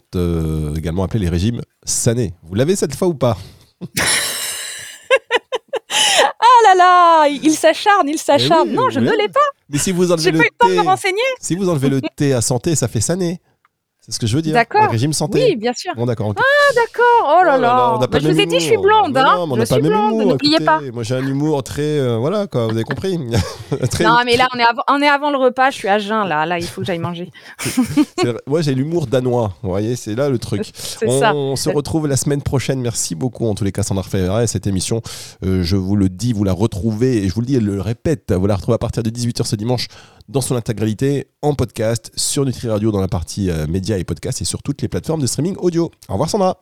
également 0.75 1.03
appelés 1.03 1.19
les 1.19 1.29
régimes 1.29 1.61
sanés. 1.83 2.33
Vous 2.43 2.55
l'avez 2.55 2.75
cette 2.75 2.95
fois 2.95 3.07
ou 3.07 3.13
pas? 3.13 3.37
là 6.75 7.23
là, 7.23 7.27
il 7.27 7.51
s'acharne, 7.53 8.07
il 8.09 8.17
s'acharne. 8.17 8.69
Oui, 8.69 8.75
non, 8.75 8.89
je 8.89 8.99
oui. 8.99 9.05
ne 9.05 9.11
l'ai 9.11 9.27
pas. 9.29 9.39
Mais 9.69 9.77
si 9.77 9.91
vous 9.91 10.11
enlevez 10.11 10.23
J'ai 10.23 10.31
le 10.31 10.37
pas 10.39 10.43
eu 10.45 10.47
le 10.47 10.57
temps 10.57 10.69
de 10.69 10.73
me 10.75 10.81
renseigner. 10.89 11.21
si 11.39 11.55
vous 11.55 11.69
enlevez 11.69 11.89
le 11.89 12.01
thé 12.01 12.33
à 12.33 12.41
santé, 12.41 12.75
ça 12.75 12.87
fait 12.87 13.01
sané. 13.01 13.39
C'est 14.01 14.13
ce 14.13 14.19
que 14.19 14.27
je 14.27 14.35
veux 14.35 14.41
dire. 14.41 14.53
D'accord. 14.53 14.83
Le 14.85 14.89
régime 14.89 15.11
santé. 15.13 15.43
Oui, 15.49 15.55
bien 15.57 15.73
sûr. 15.75 15.93
Bon, 15.95 16.05
d'accord. 16.05 16.29
ok. 16.29 16.37
D'accord. 16.73 17.37
Oh 17.41 17.43
là 17.45 17.57
là. 17.57 17.97
n'a 17.99 18.07
pas 18.07 18.17
Bah, 18.17 18.19
je 18.23 18.29
vous 18.31 18.39
ai 18.39 18.45
dit, 18.45 18.55
je 18.59 18.63
suis 18.65 18.77
blonde. 18.77 19.11
Mais 19.13 19.19
Hein. 19.19 19.35
non, 19.35 19.47
mais 19.47 19.53
on 19.53 19.55
je 19.57 19.59
pas 19.59 19.65
suis 19.65 19.81
même 19.83 19.91
blonde. 19.91 20.27
N'oubliez 20.29 20.59
pas. 20.61 20.79
Moi, 20.93 21.03
j'ai 21.03 21.15
un 21.15 21.27
humour 21.27 21.61
très. 21.63 21.81
euh, 21.99 22.17
voilà, 22.17 22.47
quoi, 22.47 22.65
vous 22.67 22.71
avez 22.71 22.83
compris. 22.83 23.19
Très- 23.91 24.05
Non, 24.05 24.15
mais 24.25 24.37
là, 24.37 24.47
on 24.55 24.57
est, 24.57 24.63
avant, 24.63 24.81
on 24.89 25.01
est 25.01 25.07
avant 25.07 25.31
le 25.31 25.37
repas. 25.37 25.69
Je 25.69 25.75
suis 25.75 25.89
à 25.89 25.99
jeun, 25.99 26.27
là. 26.27 26.45
Là, 26.45 26.57
il 26.59 26.65
faut 26.65 26.81
que 26.81 26.87
j'aille 26.87 26.97
manger. 26.99 27.29
Moi, 28.47 28.61
j'ai 28.61 28.73
l'humour 28.73 29.05
danois. 29.05 29.53
Vous 29.63 29.69
voyez, 29.69 29.95
c'est 29.95 30.15
là 30.15 30.29
le 30.29 30.39
truc. 30.39 30.71
On 31.05 31.55
ça. 31.55 31.63
se 31.63 31.69
retrouve 31.69 32.07
la 32.07 32.15
semaine 32.17 32.41
prochaine. 32.41 32.79
Merci 32.81 33.15
beaucoup, 33.15 33.47
en 33.47 33.53
tous 33.53 33.63
les 33.65 33.71
cas, 33.73 33.83
Sandra 33.83 34.03
Ferreira. 34.03 34.43
Et 34.43 34.47
cette 34.47 34.65
émission, 34.65 35.01
euh, 35.45 35.61
je 35.61 35.75
vous 35.75 35.95
le 35.97 36.07
dis, 36.09 36.31
vous 36.33 36.43
la 36.45 36.53
retrouvez, 36.53 37.17
et 37.23 37.27
je 37.29 37.33
vous 37.33 37.41
le 37.41 37.47
dis, 37.47 37.55
elle 37.57 37.65
le 37.65 37.81
répète, 37.81 38.31
vous 38.31 38.47
la 38.47 38.55
retrouvez 38.55 38.75
à 38.75 38.79
partir 38.79 39.03
de 39.03 39.09
18h 39.09 39.45
ce 39.45 39.55
dimanche 39.55 39.87
dans 40.29 40.41
son 40.41 40.55
intégralité, 40.55 41.27
en 41.41 41.55
podcast, 41.55 42.11
sur 42.15 42.45
Nutri 42.45 42.69
Radio, 42.69 42.91
dans 42.91 43.01
la 43.01 43.07
partie 43.07 43.49
euh, 43.49 43.67
médias 43.67 43.97
et 43.97 44.03
podcasts, 44.03 44.41
et 44.41 44.45
sur 44.45 44.61
toutes 44.61 44.81
les 44.81 44.87
plateformes 44.87 45.21
de 45.21 45.27
streaming 45.27 45.55
audio. 45.57 45.91
Au 46.07 46.13
revoir, 46.13 46.29
Sandra. 46.29 46.59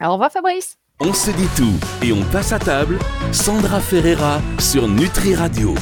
Au 0.00 0.12
revoir, 0.12 0.30
Fabrice. 0.32 0.76
On 1.00 1.12
se 1.12 1.32
dit 1.32 1.48
tout 1.56 2.06
et 2.06 2.12
on 2.12 2.22
passe 2.30 2.52
à 2.52 2.60
table. 2.60 2.98
Sandra 3.32 3.80
Ferreira 3.80 4.40
sur 4.60 4.86
Nutri 4.86 5.34
Radio. 5.34 5.74